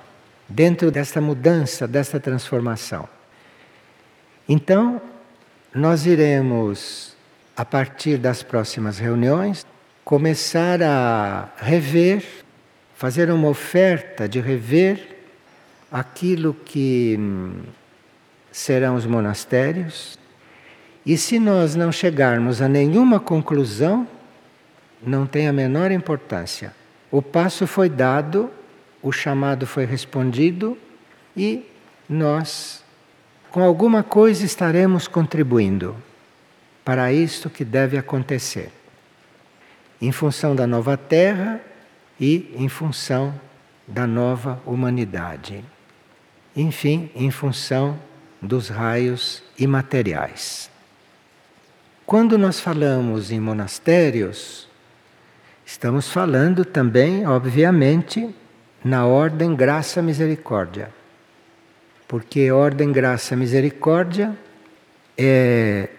dentro 0.48 0.92
desta 0.92 1.22
mudança, 1.22 1.88
desta 1.88 2.20
transformação. 2.20 3.08
Então, 4.48 5.02
nós 5.74 6.06
iremos, 6.06 7.16
a 7.56 7.64
partir 7.64 8.18
das 8.18 8.44
próximas 8.44 9.00
reuniões, 9.00 9.66
começar 10.04 10.84
a 10.84 11.50
rever, 11.58 12.24
fazer 12.96 13.32
uma 13.32 13.48
oferta 13.48 14.28
de 14.28 14.40
rever 14.40 15.16
aquilo 15.92 16.54
que 16.54 17.16
hum, 17.18 17.62
serão 18.52 18.96
os 18.96 19.06
monastérios. 19.06 20.20
E 21.06 21.18
se 21.18 21.40
nós 21.40 21.76
não 21.76 21.92
chegarmos 21.92 22.62
a 22.62 22.68
nenhuma 22.68 23.20
conclusão, 23.20 24.08
não 25.06 25.26
tem 25.26 25.48
a 25.48 25.54
menor 25.54 25.92
importância. 25.92 26.74
O 27.12 27.22
passo 27.22 27.68
foi 27.68 27.90
dado, 27.90 28.50
o 29.02 29.12
chamado 29.12 29.68
foi 29.68 29.86
respondido 29.86 30.78
e 31.36 31.66
nós, 32.10 32.84
com 33.52 33.64
alguma 33.64 34.04
coisa, 34.04 34.46
estaremos 34.46 35.08
contribuindo 35.08 35.96
para 36.84 37.12
isto 37.12 37.50
que 37.50 37.64
deve 37.64 37.98
acontecer 37.98 38.72
em 40.02 40.12
função 40.12 40.56
da 40.56 40.68
nova 40.68 40.98
Terra 40.98 41.62
e 42.20 42.54
em 42.56 42.68
função 42.70 43.34
da 43.88 44.06
nova 44.06 44.62
humanidade. 44.66 45.64
Enfim, 46.56 47.10
em 47.16 47.32
função 47.32 48.00
dos 48.42 48.70
raios 48.70 49.44
imateriais. 49.58 50.70
Quando 52.06 52.38
nós 52.38 52.60
falamos 52.60 53.32
em 53.32 53.40
monastérios, 53.40 54.68
estamos 55.66 56.10
falando 56.10 56.64
também, 56.64 57.26
obviamente, 57.26 58.34
na 58.84 59.06
ordem 59.06 59.56
graça 59.56 60.02
misericórdia. 60.02 60.90
Porque 62.08 62.52
ordem 62.52 62.92
graça 62.92 63.36
misericórdia 63.36 64.38
é 65.18 65.90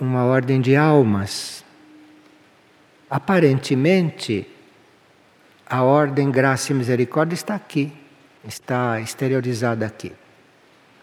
uma 0.00 0.24
ordem 0.24 0.60
de 0.60 0.74
almas 0.74 1.64
Aparentemente, 3.08 4.48
a 5.64 5.82
ordem 5.82 6.30
graça 6.30 6.72
e 6.72 6.74
misericórdia 6.74 7.34
está 7.34 7.54
aqui, 7.54 7.92
está 8.46 9.00
exteriorizada 9.00 9.86
aqui. 9.86 10.12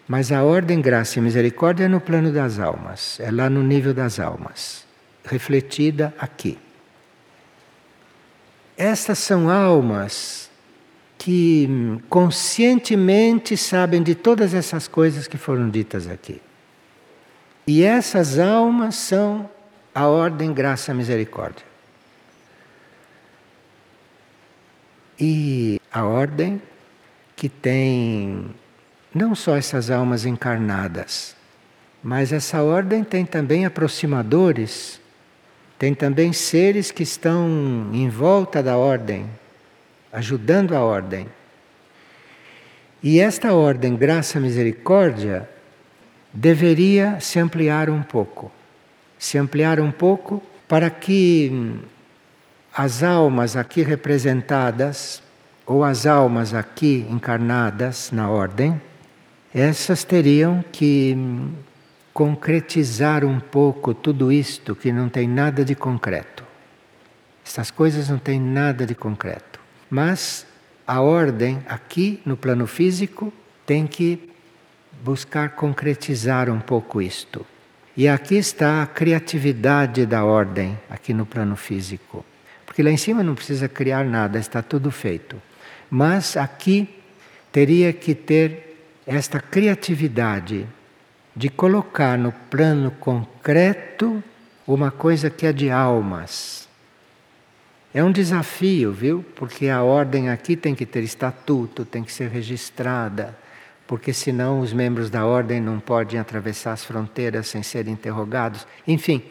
Mas 0.06 0.30
a 0.30 0.42
ordem 0.42 0.82
graça 0.82 1.18
e 1.18 1.22
misericórdia 1.22 1.84
é 1.84 1.88
no 1.88 2.00
plano 2.00 2.30
das 2.30 2.58
almas, 2.58 3.18
é 3.20 3.30
lá 3.30 3.48
no 3.48 3.62
nível 3.62 3.94
das 3.94 4.20
almas, 4.20 4.84
refletida 5.24 6.14
aqui. 6.18 6.58
Estas 8.76 9.18
são 9.18 9.48
almas 9.48 10.50
que 11.16 11.68
conscientemente 12.08 13.56
sabem 13.56 14.02
de 14.02 14.14
todas 14.14 14.52
essas 14.52 14.88
coisas 14.88 15.26
que 15.26 15.38
foram 15.38 15.70
ditas 15.70 16.08
aqui. 16.08 16.40
E 17.66 17.82
essas 17.82 18.38
almas 18.38 18.96
são 18.96 19.48
a 19.94 20.06
ordem 20.06 20.52
graça 20.52 20.92
misericórdia. 20.92 21.64
E 25.18 25.80
a 25.92 26.04
ordem 26.04 26.60
que 27.36 27.48
tem 27.48 28.54
não 29.14 29.34
só 29.34 29.56
essas 29.56 29.90
almas 29.90 30.26
encarnadas, 30.26 31.36
mas 32.02 32.32
essa 32.32 32.62
ordem 32.62 33.04
tem 33.04 33.24
também 33.24 33.64
aproximadores, 33.64 35.00
tem 35.84 35.92
também 35.92 36.32
seres 36.32 36.90
que 36.90 37.02
estão 37.02 37.90
em 37.92 38.08
volta 38.08 38.62
da 38.62 38.78
ordem, 38.78 39.26
ajudando 40.10 40.74
a 40.74 40.80
ordem. 40.80 41.26
E 43.02 43.20
esta 43.20 43.52
ordem, 43.52 43.94
graça 43.94 44.40
misericórdia, 44.40 45.46
deveria 46.32 47.20
se 47.20 47.38
ampliar 47.38 47.90
um 47.90 48.02
pouco. 48.02 48.50
Se 49.18 49.36
ampliar 49.36 49.78
um 49.78 49.92
pouco 49.92 50.42
para 50.66 50.88
que 50.88 51.74
as 52.74 53.02
almas 53.02 53.54
aqui 53.54 53.82
representadas, 53.82 55.22
ou 55.66 55.84
as 55.84 56.06
almas 56.06 56.54
aqui 56.54 57.06
encarnadas 57.10 58.10
na 58.10 58.30
ordem, 58.30 58.80
essas 59.54 60.02
teriam 60.02 60.64
que 60.72 61.14
concretizar 62.14 63.24
um 63.24 63.40
pouco 63.40 63.92
tudo 63.92 64.30
isto 64.30 64.76
que 64.76 64.92
não 64.92 65.08
tem 65.08 65.26
nada 65.26 65.64
de 65.64 65.74
concreto. 65.74 66.44
Essas 67.44 67.72
coisas 67.72 68.08
não 68.08 68.18
têm 68.18 68.40
nada 68.40 68.86
de 68.86 68.94
concreto. 68.94 69.58
Mas 69.90 70.46
a 70.86 71.00
ordem 71.00 71.60
aqui 71.68 72.22
no 72.24 72.36
plano 72.36 72.68
físico 72.68 73.32
tem 73.66 73.84
que 73.84 74.30
buscar 75.02 75.50
concretizar 75.50 76.48
um 76.48 76.60
pouco 76.60 77.02
isto. 77.02 77.44
E 77.96 78.06
aqui 78.06 78.36
está 78.36 78.80
a 78.82 78.86
criatividade 78.86 80.06
da 80.06 80.24
ordem, 80.24 80.78
aqui 80.88 81.12
no 81.12 81.26
plano 81.26 81.56
físico. 81.56 82.24
Porque 82.64 82.82
lá 82.82 82.90
em 82.90 82.96
cima 82.96 83.24
não 83.24 83.34
precisa 83.34 83.68
criar 83.68 84.04
nada, 84.04 84.38
está 84.38 84.62
tudo 84.62 84.90
feito. 84.92 85.42
Mas 85.90 86.36
aqui 86.36 86.88
teria 87.50 87.92
que 87.92 88.14
ter 88.14 88.78
esta 89.04 89.40
criatividade 89.40 90.64
de 91.36 91.48
colocar 91.48 92.16
no 92.16 92.32
plano 92.32 92.90
concreto 92.92 94.22
uma 94.66 94.90
coisa 94.90 95.28
que 95.28 95.46
é 95.46 95.52
de 95.52 95.70
almas. 95.70 96.68
É 97.92 98.02
um 98.02 98.10
desafio, 98.10 98.92
viu? 98.92 99.24
Porque 99.36 99.68
a 99.68 99.82
ordem 99.82 100.28
aqui 100.28 100.56
tem 100.56 100.74
que 100.74 100.86
ter 100.86 101.02
estatuto, 101.02 101.84
tem 101.84 102.02
que 102.02 102.12
ser 102.12 102.28
registrada, 102.28 103.36
porque 103.86 104.12
senão 104.12 104.60
os 104.60 104.72
membros 104.72 105.10
da 105.10 105.26
ordem 105.26 105.60
não 105.60 105.78
podem 105.78 106.18
atravessar 106.18 106.72
as 106.72 106.84
fronteiras 106.84 107.48
sem 107.48 107.62
serem 107.62 107.92
interrogados. 107.92 108.66
Enfim, 108.86 109.22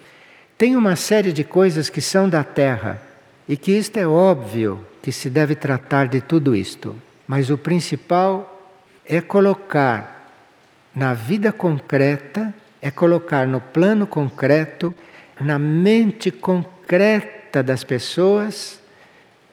tem 0.58 0.76
uma 0.76 0.96
série 0.96 1.34
de 1.34 1.44
coisas 1.44 1.90
que 1.90 2.00
são 2.00 2.30
da 2.30 2.44
terra 2.44 3.02
e 3.50 3.58
que 3.58 3.72
isto 3.72 3.98
é 3.98 4.08
óbvio 4.08 4.86
que 5.02 5.12
se 5.12 5.30
deve 5.30 5.56
tratar 5.56 6.08
de 6.08 6.22
tudo 6.22 6.56
isto, 6.56 6.96
mas 7.28 7.50
o 7.50 7.58
principal 7.58 8.50
é 9.06 9.20
colocar 9.20 10.13
na 10.96 11.14
vida 11.14 11.52
concreta, 11.52 12.54
é 12.82 12.92
colocar 12.92 13.48
no 13.48 13.62
plano 13.62 14.06
concreto, 14.06 14.94
na 15.40 15.58
mente 15.58 16.32
concreta 16.32 17.64
das 17.64 17.84
pessoas, 17.84 18.80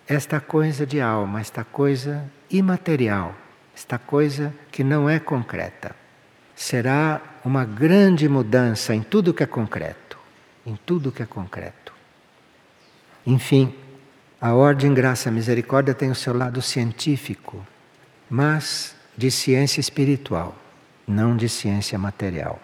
esta 0.07 0.41
coisa 0.41 0.85
de 0.85 1.01
alma, 1.01 1.41
esta 1.41 1.63
coisa 1.63 2.25
imaterial, 2.51 3.35
esta 3.75 3.99
coisa 3.99 4.53
que 4.73 4.83
não 4.83 5.09
é 5.09 5.21
concreta. 5.21 5.95
Será 6.57 7.21
uma 7.45 7.65
grande 7.65 8.29
mudança 8.29 8.95
em 8.95 9.03
tudo 9.03 9.33
que 9.33 9.43
é 9.43 9.47
concreto, 9.47 10.19
em 10.67 10.77
tudo 10.85 11.13
que 11.13 11.23
é 11.23 11.27
concreto. 11.27 11.93
Enfim, 13.25 13.75
a 14.41 14.53
Ordem 14.55 14.93
Graça 14.93 15.31
Misericórdia 15.31 15.95
tem 15.95 16.11
o 16.11 16.15
seu 16.15 16.37
lado 16.37 16.61
científico, 16.61 17.65
mas 18.29 18.95
de 19.17 19.31
ciência 19.31 19.81
espiritual, 19.81 20.57
não 21.11 21.37
de 21.37 21.49
ciência 21.49 21.99
material. 21.99 22.61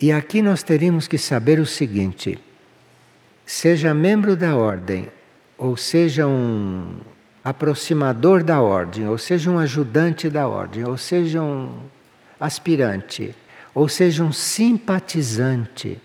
E 0.00 0.10
aqui 0.10 0.40
nós 0.40 0.62
teríamos 0.62 1.06
que 1.06 1.18
saber 1.18 1.60
o 1.60 1.66
seguinte: 1.66 2.38
seja 3.44 3.92
membro 3.92 4.34
da 4.34 4.56
ordem, 4.56 5.08
ou 5.58 5.76
seja 5.76 6.26
um 6.26 6.96
aproximador 7.44 8.42
da 8.42 8.60
ordem, 8.60 9.08
ou 9.08 9.18
seja 9.18 9.50
um 9.50 9.58
ajudante 9.58 10.30
da 10.30 10.48
ordem, 10.48 10.84
ou 10.84 10.96
seja 10.96 11.42
um 11.42 11.82
aspirante, 12.40 13.34
ou 13.74 13.88
seja 13.88 14.24
um 14.24 14.32
simpatizante 14.32 16.00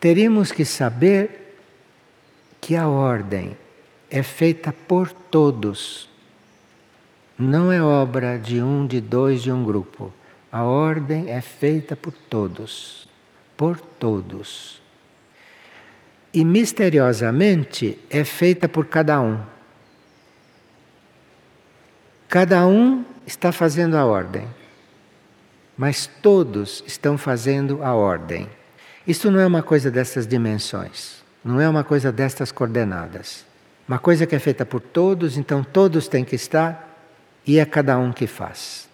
teríamos 0.00 0.50
que 0.50 0.64
saber 0.64 1.54
que 2.60 2.74
a 2.74 2.88
ordem 2.88 3.56
é 4.10 4.22
feita 4.22 4.72
por 4.72 5.12
todos. 5.12 6.08
Não 7.40 7.72
é 7.72 7.82
obra 7.82 8.38
de 8.38 8.62
um, 8.62 8.86
de 8.86 9.00
dois, 9.00 9.42
de 9.42 9.50
um 9.50 9.64
grupo. 9.64 10.12
A 10.52 10.62
ordem 10.62 11.30
é 11.30 11.40
feita 11.40 11.96
por 11.96 12.12
todos. 12.12 13.08
Por 13.56 13.80
todos. 13.80 14.82
E 16.34 16.44
misteriosamente 16.44 17.98
é 18.10 18.24
feita 18.24 18.68
por 18.68 18.84
cada 18.84 19.18
um. 19.22 19.40
Cada 22.28 22.66
um 22.66 23.06
está 23.26 23.50
fazendo 23.50 23.96
a 23.96 24.04
ordem, 24.04 24.46
mas 25.78 26.06
todos 26.06 26.84
estão 26.86 27.16
fazendo 27.16 27.82
a 27.82 27.94
ordem. 27.94 28.50
Isto 29.06 29.30
não 29.30 29.40
é 29.40 29.46
uma 29.46 29.62
coisa 29.62 29.90
dessas 29.90 30.26
dimensões, 30.26 31.24
não 31.42 31.58
é 31.58 31.66
uma 31.66 31.84
coisa 31.84 32.12
destas 32.12 32.52
coordenadas. 32.52 33.46
Uma 33.88 33.98
coisa 33.98 34.26
que 34.26 34.36
é 34.36 34.38
feita 34.38 34.66
por 34.66 34.80
todos, 34.80 35.38
então 35.38 35.64
todos 35.64 36.06
têm 36.06 36.22
que 36.22 36.36
estar 36.36 36.89
e 37.46 37.58
é 37.58 37.64
cada 37.64 37.98
um 37.98 38.12
que 38.12 38.26
faz. 38.26 38.88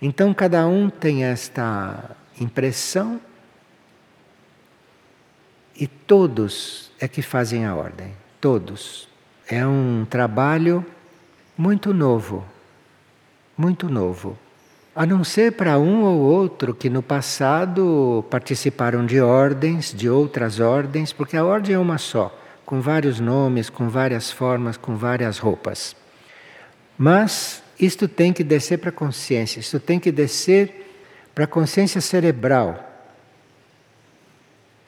Então 0.00 0.32
cada 0.32 0.66
um 0.66 0.88
tem 0.88 1.24
esta 1.24 2.16
impressão 2.40 3.20
e 5.76 5.86
todos 5.86 6.90
é 7.00 7.06
que 7.06 7.22
fazem 7.22 7.64
a 7.64 7.74
ordem. 7.74 8.12
Todos. 8.40 9.08
É 9.48 9.66
um 9.66 10.06
trabalho 10.08 10.84
muito 11.56 11.94
novo. 11.94 12.44
Muito 13.56 13.88
novo. 13.88 14.38
A 14.94 15.06
não 15.06 15.22
ser 15.22 15.52
para 15.52 15.78
um 15.78 16.02
ou 16.02 16.18
outro 16.18 16.74
que 16.74 16.90
no 16.90 17.02
passado 17.02 18.24
participaram 18.28 19.06
de 19.06 19.20
ordens, 19.20 19.94
de 19.94 20.10
outras 20.10 20.58
ordens, 20.58 21.12
porque 21.12 21.36
a 21.36 21.44
ordem 21.44 21.76
é 21.76 21.78
uma 21.78 21.98
só, 21.98 22.36
com 22.66 22.80
vários 22.80 23.20
nomes, 23.20 23.70
com 23.70 23.88
várias 23.88 24.30
formas, 24.30 24.76
com 24.76 24.96
várias 24.96 25.38
roupas. 25.38 25.94
Mas 26.98 27.62
isto 27.78 28.08
tem 28.08 28.32
que 28.32 28.42
descer 28.42 28.78
para 28.78 28.88
a 28.88 28.92
consciência, 28.92 29.60
isto 29.60 29.78
tem 29.78 30.00
que 30.00 30.10
descer 30.10 30.86
para 31.32 31.44
a 31.44 31.46
consciência 31.46 32.00
cerebral. 32.00 32.84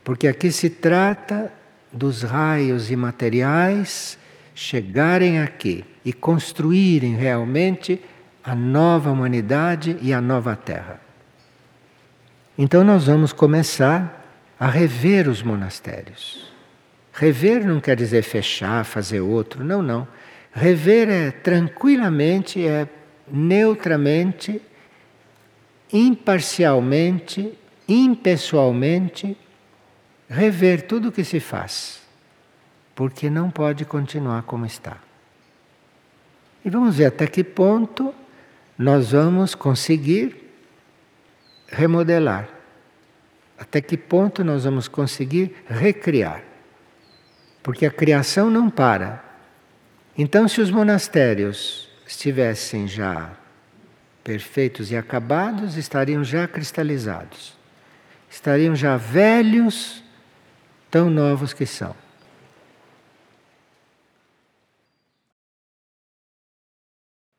Porque 0.03 0.27
aqui 0.27 0.51
se 0.51 0.69
trata 0.69 1.53
dos 1.93 2.23
raios 2.23 2.91
imateriais 2.91 4.19
chegarem 4.55 5.41
aqui 5.41 5.85
e 6.05 6.13
construírem 6.13 7.15
realmente 7.15 8.01
a 8.43 8.55
nova 8.55 9.11
humanidade 9.11 9.97
e 10.03 10.13
a 10.13 10.21
nova 10.21 10.57
Terra. 10.57 11.01
Então 12.59 12.83
nós 12.83 13.07
vamos 13.07 13.33
começar 13.33 14.21
a 14.59 14.69
rever 14.69 15.29
os 15.29 15.43
monastérios. 15.43 16.53
Rever 17.13 17.67
não 17.67 17.81
quer 17.81 17.97
dizer 17.97 18.23
fechar, 18.23 18.85
fazer 18.85 19.21
outro, 19.21 19.65
não, 19.65 19.81
não. 19.81 20.07
Rever 20.53 21.09
é 21.09 21.31
tranquilamente, 21.31 22.67
é 22.67 22.89
neutramente, 23.31 24.61
imparcialmente, 25.93 27.57
impessoalmente, 27.89 29.37
rever 30.29 30.87
tudo 30.87 31.09
o 31.09 31.13
que 31.13 31.25
se 31.25 31.41
faz, 31.41 32.01
porque 32.95 33.31
não 33.31 33.51
pode 33.51 33.85
continuar 33.85 34.43
como 34.43 34.67
está. 34.67 34.99
E 36.65 36.71
vamos 36.71 36.97
ver 36.97 37.07
até 37.07 37.27
que 37.27 37.43
ponto 37.43 38.15
nós 38.77 39.13
vamos 39.13 39.55
conseguir 39.55 40.37
remodelar. 41.69 42.49
Até 43.59 43.81
que 43.81 43.97
ponto 43.97 44.43
nós 44.43 44.65
vamos 44.65 44.89
conseguir 44.89 45.55
recriar. 45.67 46.43
Porque 47.63 47.85
a 47.85 47.91
criação 47.91 48.51
não 48.51 48.71
para. 48.71 49.30
Então, 50.23 50.47
se 50.47 50.61
os 50.61 50.71
monastérios 50.71 51.89
estivessem 52.07 52.87
já 52.87 53.31
perfeitos 54.23 54.91
e 54.91 54.97
acabados, 54.97 55.79
estariam 55.79 56.23
já 56.23 56.47
cristalizados. 56.47 57.57
Estariam 58.29 58.77
já 58.77 58.99
velhos, 58.99 60.05
tão 60.91 61.09
novos 61.09 61.55
que 61.55 61.65
são. 61.65 61.97